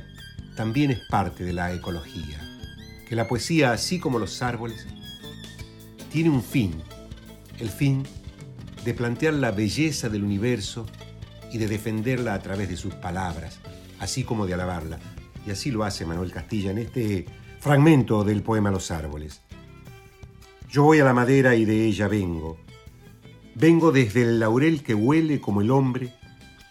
también 0.56 0.90
es 0.90 1.00
parte 1.10 1.44
de 1.44 1.52
la 1.52 1.70
ecología, 1.74 2.40
que 3.06 3.14
la 3.14 3.28
poesía, 3.28 3.72
así 3.72 3.98
como 3.98 4.18
los 4.18 4.40
árboles, 4.40 4.86
tiene 6.10 6.30
un 6.30 6.42
fin, 6.42 6.82
el 7.58 7.68
fin 7.68 8.06
de 8.86 8.94
plantear 8.94 9.34
la 9.34 9.50
belleza 9.50 10.08
del 10.08 10.24
universo 10.24 10.86
y 11.52 11.58
de 11.58 11.68
defenderla 11.68 12.32
a 12.32 12.40
través 12.40 12.70
de 12.70 12.78
sus 12.78 12.94
palabras, 12.94 13.58
así 14.00 14.24
como 14.24 14.46
de 14.46 14.54
alabarla. 14.54 14.98
Y 15.46 15.50
así 15.50 15.70
lo 15.70 15.84
hace 15.84 16.06
Manuel 16.06 16.30
Castilla 16.30 16.70
en 16.70 16.78
este 16.78 17.26
fragmento 17.60 18.24
del 18.24 18.42
poema 18.42 18.70
Los 18.70 18.90
árboles. 18.90 19.42
Yo 20.70 20.84
voy 20.84 21.00
a 21.00 21.04
la 21.04 21.12
madera 21.12 21.54
y 21.54 21.64
de 21.64 21.84
ella 21.84 22.08
vengo. 22.08 22.58
Vengo 23.54 23.92
desde 23.92 24.22
el 24.22 24.40
laurel 24.40 24.82
que 24.82 24.94
huele 24.94 25.40
como 25.40 25.60
el 25.60 25.70
hombre, 25.70 26.14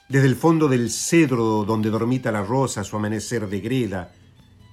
desde 0.10 0.28
el 0.28 0.36
fondo 0.36 0.68
del 0.68 0.90
cedro 0.90 1.64
donde 1.64 1.90
dormita 1.90 2.32
la 2.32 2.44
rosa 2.44 2.84
su 2.84 2.96
amanecer 2.96 3.48
de 3.48 3.60
greda, 3.60 4.12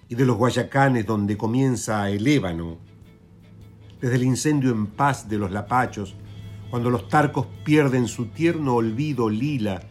y 0.08 0.14
de 0.14 0.24
los 0.24 0.36
guayacanes 0.36 1.04
donde 1.04 1.36
comienza 1.36 2.08
el 2.10 2.26
ébano, 2.26 2.78
desde 4.00 4.16
el 4.16 4.22
incendio 4.22 4.70
en 4.70 4.86
paz 4.86 5.28
de 5.28 5.36
los 5.36 5.50
lapachos, 5.50 6.14
cuando 6.70 6.88
los 6.90 7.08
tarcos 7.08 7.46
pierden 7.64 8.08
su 8.08 8.26
tierno 8.26 8.76
olvido 8.76 9.28
lila, 9.28 9.82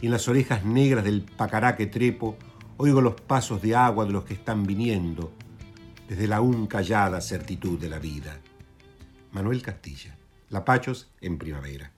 y 0.00 0.06
en 0.06 0.12
las 0.12 0.28
orejas 0.28 0.64
negras 0.64 1.04
del 1.04 1.22
pacará 1.22 1.76
que 1.76 1.86
trepo, 1.86 2.36
oigo 2.82 3.02
los 3.02 3.20
pasos 3.20 3.60
de 3.60 3.76
agua 3.76 4.06
de 4.06 4.12
los 4.12 4.24
que 4.24 4.32
están 4.32 4.64
viniendo, 4.64 5.34
desde 6.08 6.26
la 6.26 6.36
aún 6.36 6.66
callada 6.66 7.20
certitud 7.20 7.78
de 7.78 7.90
la 7.90 7.98
vida. 7.98 8.40
Manuel 9.32 9.60
Castilla. 9.60 10.16
Lapachos 10.48 11.10
en 11.20 11.36
primavera. 11.36 11.92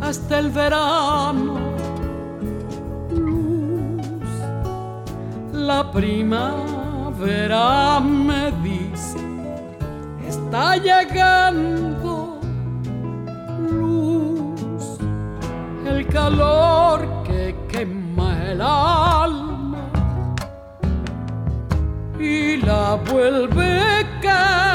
Hasta 0.00 0.38
el 0.38 0.50
verano. 0.50 1.56
Luz, 3.10 4.26
la 5.52 5.90
primavera 5.90 7.18
me 8.00 8.52
dice, 8.62 9.18
está 10.28 10.76
llegando. 10.76 12.38
Luz, 13.68 14.98
el 15.84 16.06
calor 16.06 17.24
que 17.24 17.56
quema 17.68 18.50
el 18.50 18.60
alma 18.60 19.90
y 22.18 22.58
la 22.58 22.94
vuelve 23.10 24.06
canto. 24.20 24.71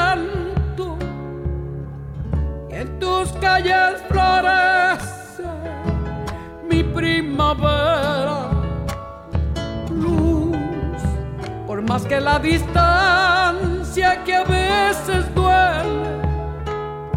Calles 3.48 4.02
florece 4.08 5.48
mi 6.68 6.82
primavera. 6.82 8.50
Luz, 9.90 11.02
por 11.66 11.80
más 11.82 12.02
que 12.04 12.20
la 12.20 12.38
distancia 12.38 14.22
que 14.24 14.34
a 14.34 14.44
veces 14.44 15.22
duele, 15.34 16.10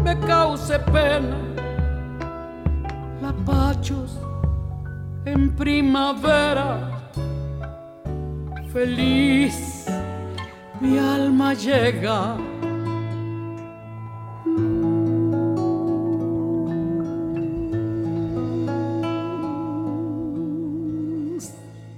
me 0.04 0.18
cause 0.20 0.78
pena. 0.96 1.38
Lapachos 3.20 4.18
en 5.26 5.54
primavera, 5.54 6.70
feliz 8.72 9.86
mi 10.80 10.98
alma 10.98 11.52
llega. 11.54 12.51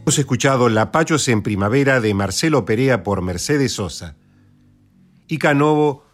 Hemos 0.04 0.18
escuchado 0.18 0.68
Lapachos 0.68 1.28
en 1.28 1.42
Primavera 1.42 1.98
de 1.98 2.12
Marcelo 2.12 2.66
Perea 2.66 3.02
por 3.02 3.22
Mercedes 3.22 3.72
Sosa. 3.72 4.16
Y 5.28 5.38
Canovo 5.38 6.04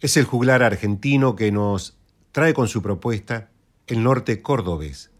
es 0.00 0.16
el 0.16 0.24
juglar 0.24 0.64
argentino 0.64 1.36
que 1.36 1.52
nos 1.52 1.96
trae 2.32 2.52
con 2.52 2.66
su 2.66 2.82
propuesta 2.82 3.52
el 3.86 4.02
norte 4.02 4.42
cordobés. 4.42 5.12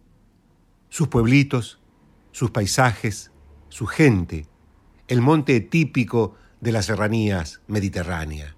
Sus 0.88 1.06
pueblitos, 1.06 1.78
sus 2.32 2.50
paisajes, 2.50 3.30
su 3.68 3.86
gente, 3.86 4.48
el 5.06 5.20
monte 5.20 5.60
típico 5.60 6.34
de 6.60 6.72
las 6.72 6.86
serranías 6.86 7.60
mediterráneas. 7.68 8.56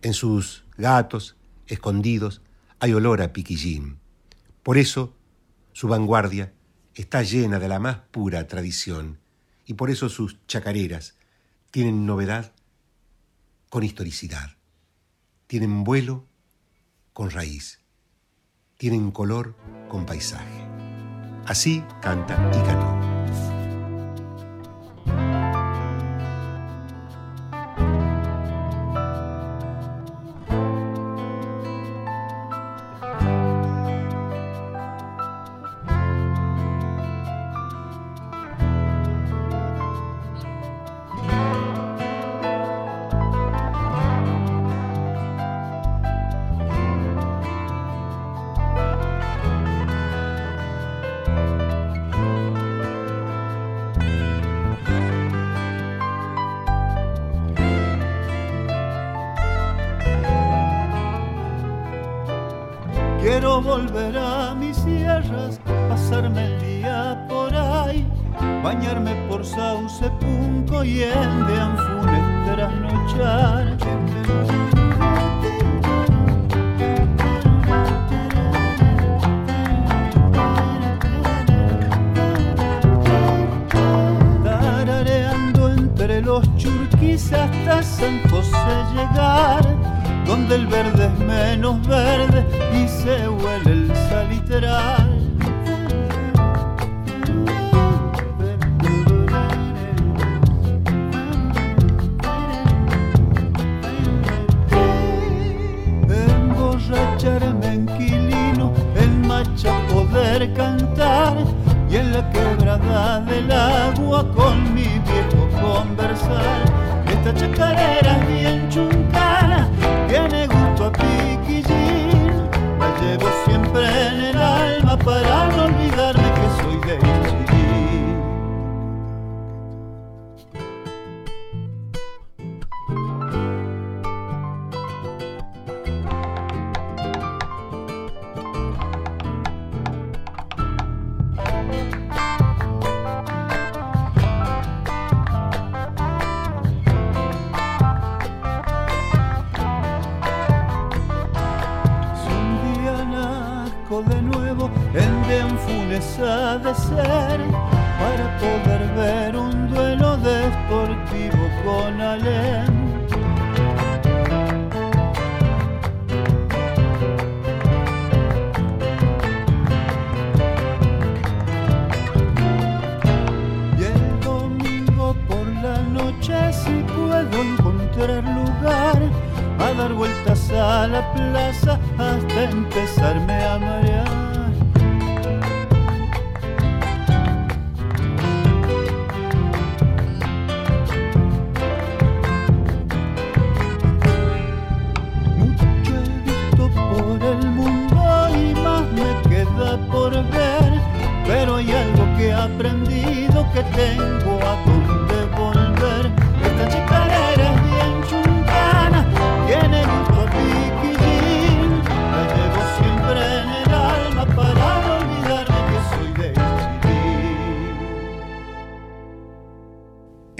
En 0.00 0.14
sus 0.14 0.64
gatos, 0.78 1.36
escondidos, 1.66 2.40
hay 2.80 2.94
olor 2.94 3.20
a 3.20 3.34
piquillín. 3.34 3.98
Por 4.62 4.78
eso, 4.78 5.14
su 5.74 5.86
vanguardia 5.86 6.53
está 6.94 7.22
llena 7.22 7.58
de 7.58 7.68
la 7.68 7.78
más 7.78 7.96
pura 8.10 8.46
tradición 8.46 9.18
y 9.66 9.74
por 9.74 9.90
eso 9.90 10.08
sus 10.08 10.38
chacareras 10.46 11.14
tienen 11.70 12.06
novedad 12.06 12.52
con 13.68 13.82
historicidad, 13.82 14.56
tienen 15.46 15.84
vuelo 15.84 16.26
con 17.12 17.30
raíz, 17.30 17.80
tienen 18.76 19.10
color 19.10 19.56
con 19.88 20.06
paisaje. 20.06 20.66
Así 21.46 21.82
canta 22.00 22.50
y 22.54 22.66
cantó. 22.66 23.03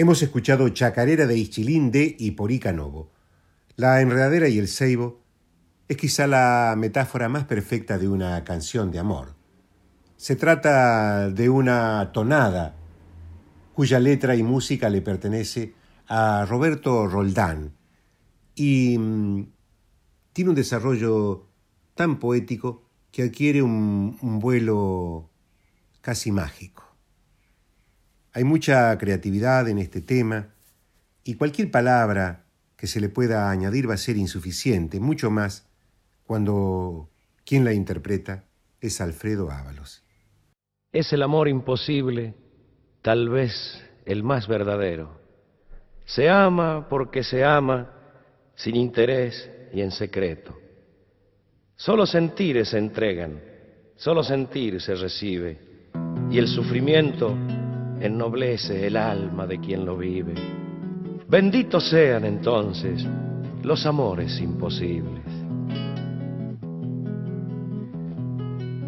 Hemos 0.05 0.23
escuchado 0.23 0.69
Chacarera 0.69 1.27
de 1.27 1.39
Ischilín 1.39 1.91
de 1.91 2.15
y. 2.19 2.37
La 3.77 4.03
enredadera 4.03 4.51
y 4.51 4.59
el 4.59 4.69
ceibo 4.69 5.23
es 5.89 5.97
quizá 5.97 6.27
la 6.27 6.75
metáfora 6.77 7.31
más 7.31 7.45
perfecta 7.45 7.97
de 7.97 8.07
una 8.07 8.45
canción 8.45 8.91
de 8.91 8.99
amor. 8.99 9.35
Se 10.19 10.37
trata 10.37 11.31
de 11.31 11.49
una 11.49 12.13
tonada 12.13 12.77
cuya 13.73 13.99
letra 13.99 14.37
y 14.37 14.43
música 14.43 14.91
le 14.91 15.01
pertenece 15.01 15.73
a 16.07 16.45
Roberto 16.45 17.07
Roldán 17.07 17.73
y 18.55 18.99
mm, 18.99 19.47
tiene 20.35 20.51
un 20.51 20.55
desarrollo 20.55 21.47
tan 21.95 22.19
poético 22.19 22.91
que 23.11 23.23
adquiere 23.23 23.63
un 23.63 24.39
vuelo 24.39 25.31
casi 26.03 26.31
mágico. 26.31 26.94
Hay 28.37 28.43
mucha 28.43 28.99
creatividad 28.99 29.69
en 29.69 29.79
este 29.79 30.01
tema 30.01 30.49
y 31.23 31.37
cualquier 31.37 31.71
palabra 31.71 32.47
que 32.77 32.89
se 32.89 33.01
le 33.01 33.09
pueda 33.09 33.49
añadir 33.49 33.89
va 33.89 33.95
a 33.95 33.97
ser 33.97 34.17
insuficiente, 34.17 34.99
mucho 34.99 35.31
más 35.31 35.71
cuando 36.25 37.11
quien 37.47 37.65
la 37.65 37.73
interpreta 37.73 38.45
es 38.81 39.01
Alfredo 39.01 39.53
Ábalos. 39.53 40.03
Es 40.93 41.13
el 41.13 41.23
amor 41.23 41.47
imposible, 41.47 42.35
tal 43.03 43.29
vez 43.29 43.53
el 44.05 44.25
más 44.25 44.49
verdadero. 44.49 45.21
Se 46.05 46.29
ama 46.29 46.89
porque 46.89 47.23
se 47.23 47.45
ama 47.45 47.93
sin 48.57 48.75
interés 48.75 49.49
y 49.73 49.81
en 49.81 49.93
secreto. 49.93 50.59
Solo 51.77 52.05
sentir 52.05 52.67
se 52.67 52.79
entregan, 52.79 53.41
solo 53.95 54.25
sentir 54.25 54.81
se 54.81 54.97
recibe, 54.97 55.61
y 56.31 56.39
el 56.39 56.49
sufrimiento 56.49 57.37
ennoblece 58.07 58.87
el 58.87 58.97
alma 58.97 59.47
de 59.47 59.59
quien 59.59 59.85
lo 59.85 59.97
vive. 59.97 60.35
Benditos 61.29 61.89
sean 61.89 62.25
entonces 62.25 63.07
los 63.63 63.87
amores 63.87 64.41
imposibles. 64.41 65.25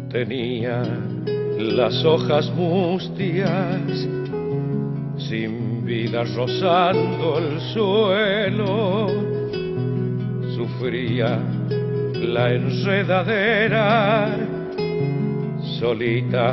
Tenía 0.09 0.83
las 1.59 2.05
hojas 2.05 2.51
mustias, 2.51 4.07
sin 5.17 5.83
vida 5.83 6.23
rozando 6.35 7.39
el 7.39 7.59
suelo, 7.73 9.07
sufría 10.55 11.39
la 12.13 12.53
enredadera, 12.53 14.37
solita 15.79 16.51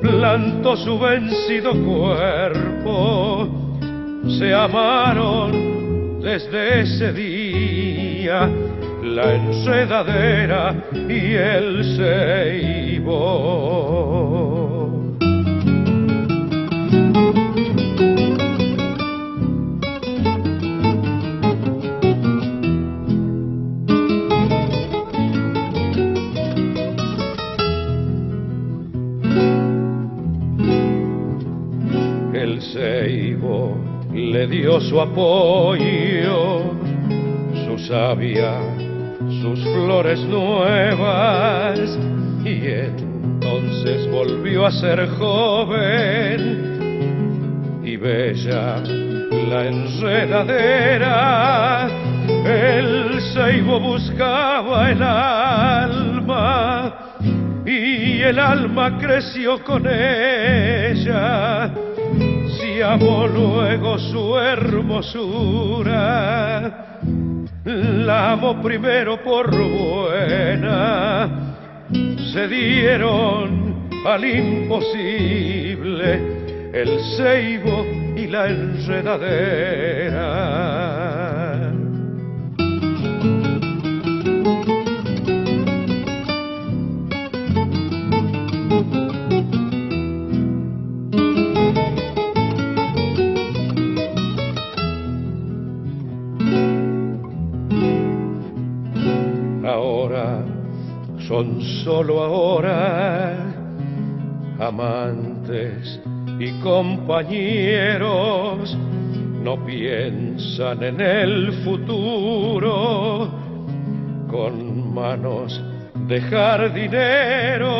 plantó 0.01 0.77
su 0.77 0.99
vencido 0.99 1.73
cuerpo, 1.85 3.49
se 4.39 4.53
amaron 4.53 6.21
desde 6.21 6.81
ese 6.81 7.13
día 7.13 8.51
la 9.15 9.35
enredadera 9.35 10.75
y 11.09 11.35
el 11.35 11.85
ceibo. 11.97 13.13
Nuevas, 40.21 41.79
y 42.45 42.67
entonces 42.67 44.11
volvió 44.11 44.67
a 44.67 44.71
ser 44.71 45.09
joven 45.19 46.73
y 47.85 47.97
bella 47.97 48.77
la 49.49 49.67
enredadera. 49.67 51.09
El 52.45 53.21
ceibo 53.35 53.81
buscaba 53.81 54.91
el 54.91 55.03
alma 55.03 56.95
y 57.67 58.21
el 58.23 58.39
alma 58.39 58.99
creció 58.99 59.65
con 59.65 59.87
ella 59.87 61.73
si 62.63 62.81
amó 62.83 63.27
luego 63.27 63.99
su 63.99 64.39
hermosura, 64.39 65.89
la 67.73 68.33
amó 68.33 68.61
primero 68.63 69.23
por 69.23 69.51
buena, 69.51 71.29
se 72.33 72.49
dieron 72.49 73.89
al 74.07 74.25
imposible 74.25 75.13
el 76.73 77.01
ceibo 77.17 77.87
y 78.17 78.27
la 78.27 78.49
enredadera. 78.49 80.33
Son 101.43 101.61
solo 101.85 102.23
ahora 102.23 103.35
amantes 104.61 106.01
y 106.39 106.53
compañeros, 106.61 107.99
no 109.43 109.65
piensan 109.67 110.85
en 110.85 111.01
el 111.01 111.53
futuro 111.65 113.29
con 114.31 114.95
manos 114.95 115.61
de 116.07 116.21
jardinero, 116.21 117.75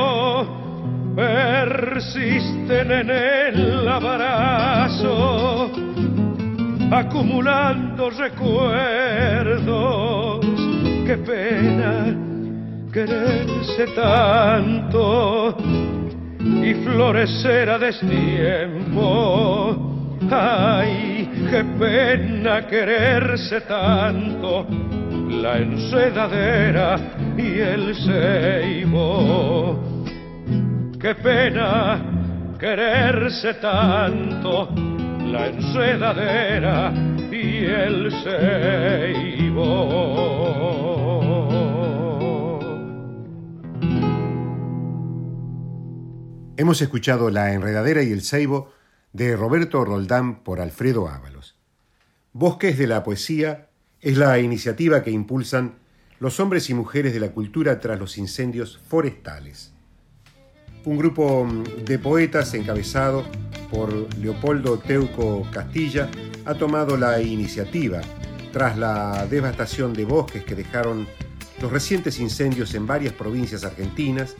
persisten 1.15 2.91
en 2.91 3.11
el 3.11 3.87
abrazo, 3.89 5.71
acumulando 6.91 8.11
recuerdos, 8.11 9.61
qué 11.07 11.17
pena 11.19 12.32
quererse 12.93 13.87
tanto 13.95 15.57
y 16.39 16.75
florecer 16.75 17.71
a 17.71 17.79
destiempo. 17.79 18.99
Ay, 20.31 21.29
qué 21.51 21.65
pena 21.79 22.67
quererse 22.67 23.63
tanto, 23.63 24.67
la 25.31 25.57
enredadera 25.57 26.99
y 27.37 27.59
el 27.61 27.95
ceibo. 27.97 29.81
Qué 31.01 31.15
pena 31.15 32.03
quererse 32.59 33.55
tanto, 33.55 34.69
la 35.33 35.47
enredadera 35.47 36.93
y 37.31 37.65
el 37.65 38.13
ceibo. 38.23 39.73
Hemos 46.63 46.81
escuchado 46.81 47.29
La 47.29 47.53
Enredadera 47.53 48.05
y 48.05 48.13
el 48.13 48.23
Ceibo 48.23 48.71
de 49.13 49.35
Roberto 49.35 49.85
Roldán 49.85 50.45
por 50.45 50.61
Alfredo 50.61 51.09
Ábalos. 51.09 51.57
Bosques 52.33 52.79
de 52.79 52.87
la 52.87 53.03
Poesía 53.03 53.67
es 54.01 54.17
la 54.17 54.39
iniciativa 54.39 55.03
que 55.03 55.11
impulsan 55.11 55.81
los 56.21 56.39
hombres 56.39 56.71
y 56.71 56.75
mujeres 56.75 57.15
de 57.15 57.19
la 57.19 57.33
cultura 57.33 57.81
tras 57.81 57.99
los 57.99 58.17
incendios 58.17 58.79
forestales. 58.87 59.73
Un 60.85 60.99
grupo 60.99 61.49
de 61.85 61.99
poetas 61.99 62.55
encabezado 62.55 63.25
por 63.69 63.93
Leopoldo 64.17 64.79
Teuco 64.79 65.45
Castilla 65.51 66.09
ha 66.45 66.55
tomado 66.55 66.97
la 66.97 67.21
iniciativa 67.21 68.03
tras 68.53 68.79
la 68.79 69.27
devastación 69.27 69.93
de 69.95 70.05
bosques 70.05 70.45
que 70.45 70.55
dejaron 70.55 71.09
los 71.63 71.71
recientes 71.71 72.19
incendios 72.19 72.75
en 72.75 72.89
varias 72.89 73.15
provincias 73.15 73.63
argentinas 73.63 74.35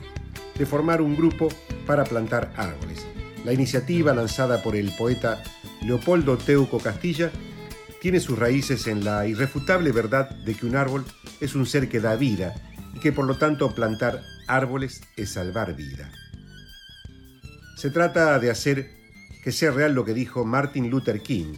de 0.57 0.65
formar 0.65 1.01
un 1.01 1.15
grupo 1.15 1.47
para 1.87 2.03
plantar 2.03 2.51
árboles. 2.57 3.05
La 3.45 3.53
iniciativa 3.53 4.13
lanzada 4.13 4.61
por 4.61 4.75
el 4.75 4.91
poeta 4.97 5.41
Leopoldo 5.81 6.37
Teuco 6.37 6.79
Castilla 6.79 7.31
tiene 8.01 8.19
sus 8.19 8.37
raíces 8.37 8.87
en 8.87 9.05
la 9.05 9.25
irrefutable 9.25 9.93
verdad 9.93 10.29
de 10.29 10.53
que 10.53 10.65
un 10.65 10.75
árbol 10.75 11.05
es 11.39 11.55
un 11.55 11.65
ser 11.65 11.87
que 11.87 12.01
da 12.01 12.17
vida 12.17 12.53
y 12.93 12.99
que 12.99 13.13
por 13.13 13.25
lo 13.25 13.37
tanto 13.37 13.73
plantar 13.73 14.21
árboles 14.47 15.01
es 15.15 15.31
salvar 15.31 15.77
vida. 15.77 16.11
Se 17.77 17.89
trata 17.89 18.37
de 18.37 18.51
hacer 18.51 18.91
que 19.45 19.53
sea 19.53 19.71
real 19.71 19.93
lo 19.93 20.03
que 20.03 20.13
dijo 20.13 20.43
Martin 20.43 20.89
Luther 20.89 21.21
King. 21.21 21.55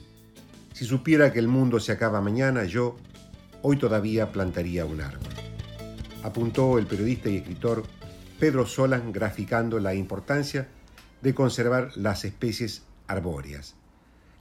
Si 0.73 0.85
supiera 0.85 1.33
que 1.33 1.39
el 1.39 1.47
mundo 1.47 1.79
se 1.79 1.91
acaba 1.91 2.21
mañana, 2.21 2.65
yo 2.65 2.97
hoy 3.63 3.77
todavía 3.77 4.31
plantaría 4.31 4.85
un 4.85 5.01
árbol. 5.01 5.44
Apuntó 6.25 6.79
el 6.79 6.87
periodista 6.87 7.29
y 7.29 7.37
escritor 7.37 7.83
Pedro 8.39 8.65
Solan 8.65 9.11
graficando 9.11 9.77
la 9.77 9.93
importancia 9.93 10.67
de 11.21 11.35
conservar 11.35 11.91
las 11.97 12.25
especies 12.25 12.81
arbóreas. 13.05 13.75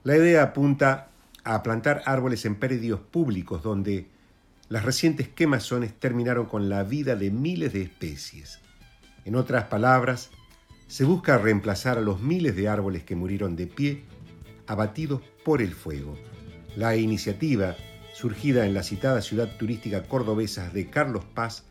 La 0.02 0.16
idea 0.16 0.44
apunta 0.44 1.10
a 1.44 1.62
plantar 1.62 2.00
árboles 2.06 2.46
en 2.46 2.54
predios 2.54 3.00
públicos 3.00 3.62
donde 3.62 4.06
las 4.70 4.86
recientes 4.86 5.28
quemazones 5.28 5.92
terminaron 5.92 6.46
con 6.46 6.70
la 6.70 6.84
vida 6.84 7.16
de 7.16 7.30
miles 7.30 7.74
de 7.74 7.82
especies. 7.82 8.60
En 9.26 9.36
otras 9.36 9.64
palabras, 9.64 10.30
se 10.86 11.04
busca 11.04 11.36
reemplazar 11.36 11.98
a 11.98 12.00
los 12.00 12.18
miles 12.18 12.56
de 12.56 12.66
árboles 12.66 13.02
que 13.02 13.14
murieron 13.14 13.56
de 13.56 13.66
pie, 13.66 14.04
abatidos 14.66 15.20
por 15.44 15.60
el 15.60 15.74
fuego. 15.74 16.16
La 16.76 16.96
iniciativa, 16.96 17.76
surgida 18.14 18.64
en 18.64 18.72
la 18.72 18.82
citada 18.82 19.20
ciudad 19.20 19.58
turística 19.58 20.04
cordobesa 20.04 20.70
de 20.70 20.88
Carlos 20.88 21.26
Paz, 21.26 21.64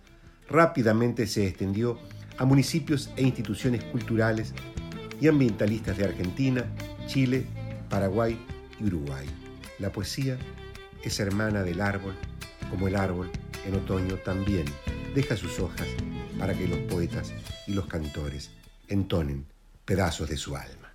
rápidamente 0.49 1.27
se 1.27 1.47
extendió 1.47 1.99
a 2.37 2.45
municipios 2.45 3.11
e 3.15 3.23
instituciones 3.23 3.83
culturales 3.85 4.53
y 5.19 5.27
ambientalistas 5.27 5.97
de 5.97 6.05
Argentina, 6.05 6.65
Chile, 7.07 7.45
Paraguay 7.89 8.37
y 8.79 8.85
Uruguay. 8.85 9.27
La 9.79 9.91
poesía 9.91 10.37
es 11.03 11.19
hermana 11.19 11.63
del 11.63 11.81
árbol, 11.81 12.15
como 12.69 12.87
el 12.87 12.95
árbol 12.95 13.29
en 13.65 13.75
otoño 13.75 14.15
también 14.17 14.65
deja 15.13 15.37
sus 15.37 15.59
hojas 15.59 15.87
para 16.39 16.53
que 16.53 16.67
los 16.67 16.79
poetas 16.79 17.33
y 17.67 17.73
los 17.73 17.85
cantores 17.85 18.51
entonen 18.87 19.45
pedazos 19.85 20.29
de 20.29 20.37
su 20.37 20.55
alma. 20.55 20.93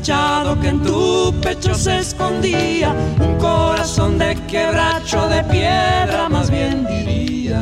Que 0.00 0.68
en 0.68 0.82
tu 0.82 1.34
pecho 1.42 1.74
se 1.74 1.98
escondía 1.98 2.94
un 3.20 3.36
corazón 3.38 4.16
de 4.18 4.34
quebracho 4.46 5.28
de 5.28 5.44
piedra, 5.44 6.30
más 6.30 6.50
bien 6.50 6.86
diría? 6.86 7.60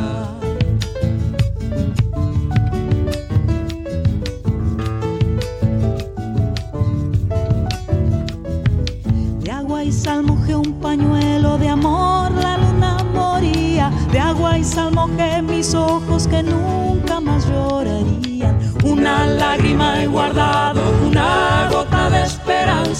De 9.41 9.51
agua 9.51 9.83
y 9.83 9.91
sal 9.91 10.23
mojé 10.23 10.55
un 10.55 10.79
pañuelo 10.79 11.57
de 11.57 11.67
amor, 11.67 12.31
la 12.31 12.57
luna 12.57 12.97
moría. 13.13 13.91
De 14.09 14.19
agua 14.19 14.57
y 14.57 14.63
sal 14.63 14.93
mojé 14.93 15.41
mis 15.41 15.73
ojos 15.73 16.27
que 16.27 16.41
nunca 16.41 17.19
más 17.19 17.45
llorarían. 17.45 18.57
Una 18.85 19.27
lágrima 19.27 20.01
he 20.01 20.07
guardado, 20.07 20.81
una 21.05 21.67
gota 21.69 21.80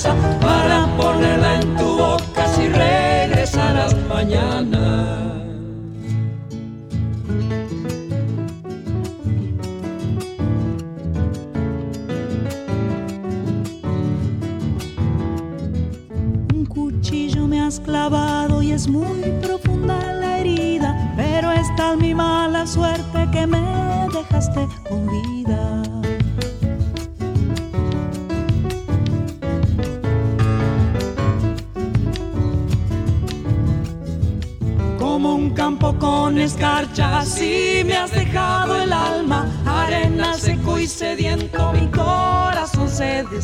para 0.10 0.88
ponerla 0.98 1.62
en 1.62 1.76
tu 1.76 1.98
boca 1.98 2.48
si 2.56 2.68
regresarás 2.68 3.96
mañana. 4.10 5.38
Un 16.54 16.66
cuchillo 16.66 17.48
me 17.48 17.62
has 17.62 17.80
clavado 17.80 18.64
y 18.64 18.72
es 18.72 18.88
muy 18.88 19.22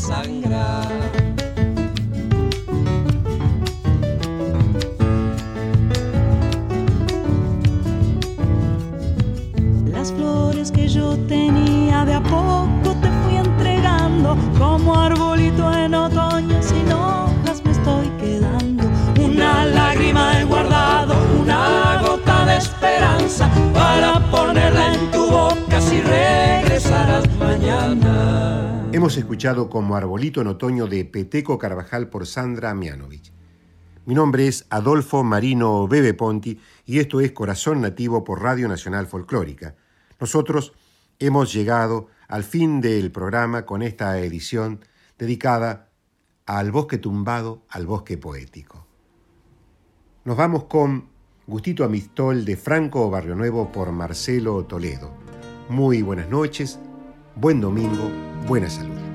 se 0.07 0.56
escuchado 29.37 29.69
como 29.69 29.95
Arbolito 29.95 30.41
en 30.41 30.47
Otoño 30.47 30.87
de 30.87 31.05
Peteco 31.05 31.59
Carvajal 31.59 32.09
por 32.09 32.25
Sandra 32.25 32.73
Mianovich. 32.73 33.31
Mi 34.07 34.15
nombre 34.15 34.47
es 34.47 34.65
Adolfo 34.71 35.23
Marino 35.23 35.87
Bebe 35.87 36.15
Ponti 36.15 36.59
y 36.87 36.97
esto 36.97 37.21
es 37.21 37.33
Corazón 37.33 37.81
Nativo 37.81 38.23
por 38.23 38.41
Radio 38.41 38.67
Nacional 38.67 39.05
Folclórica. 39.05 39.75
Nosotros 40.19 40.73
hemos 41.19 41.53
llegado 41.53 42.07
al 42.27 42.43
fin 42.43 42.81
del 42.81 43.11
programa 43.11 43.67
con 43.67 43.83
esta 43.83 44.19
edición 44.19 44.79
dedicada 45.19 45.89
al 46.47 46.71
bosque 46.71 46.97
tumbado, 46.97 47.61
al 47.69 47.85
bosque 47.85 48.17
poético. 48.17 48.87
Nos 50.25 50.35
vamos 50.35 50.63
con 50.63 51.09
Gustito 51.45 51.83
Amistol 51.83 52.43
de 52.43 52.57
Franco 52.57 53.07
Barrio 53.11 53.35
Nuevo 53.35 53.71
por 53.71 53.91
Marcelo 53.91 54.65
Toledo. 54.65 55.11
Muy 55.69 56.01
buenas 56.01 56.27
noches, 56.27 56.79
buen 57.35 57.61
domingo, 57.61 58.09
buena 58.47 58.67
salud. 58.67 59.06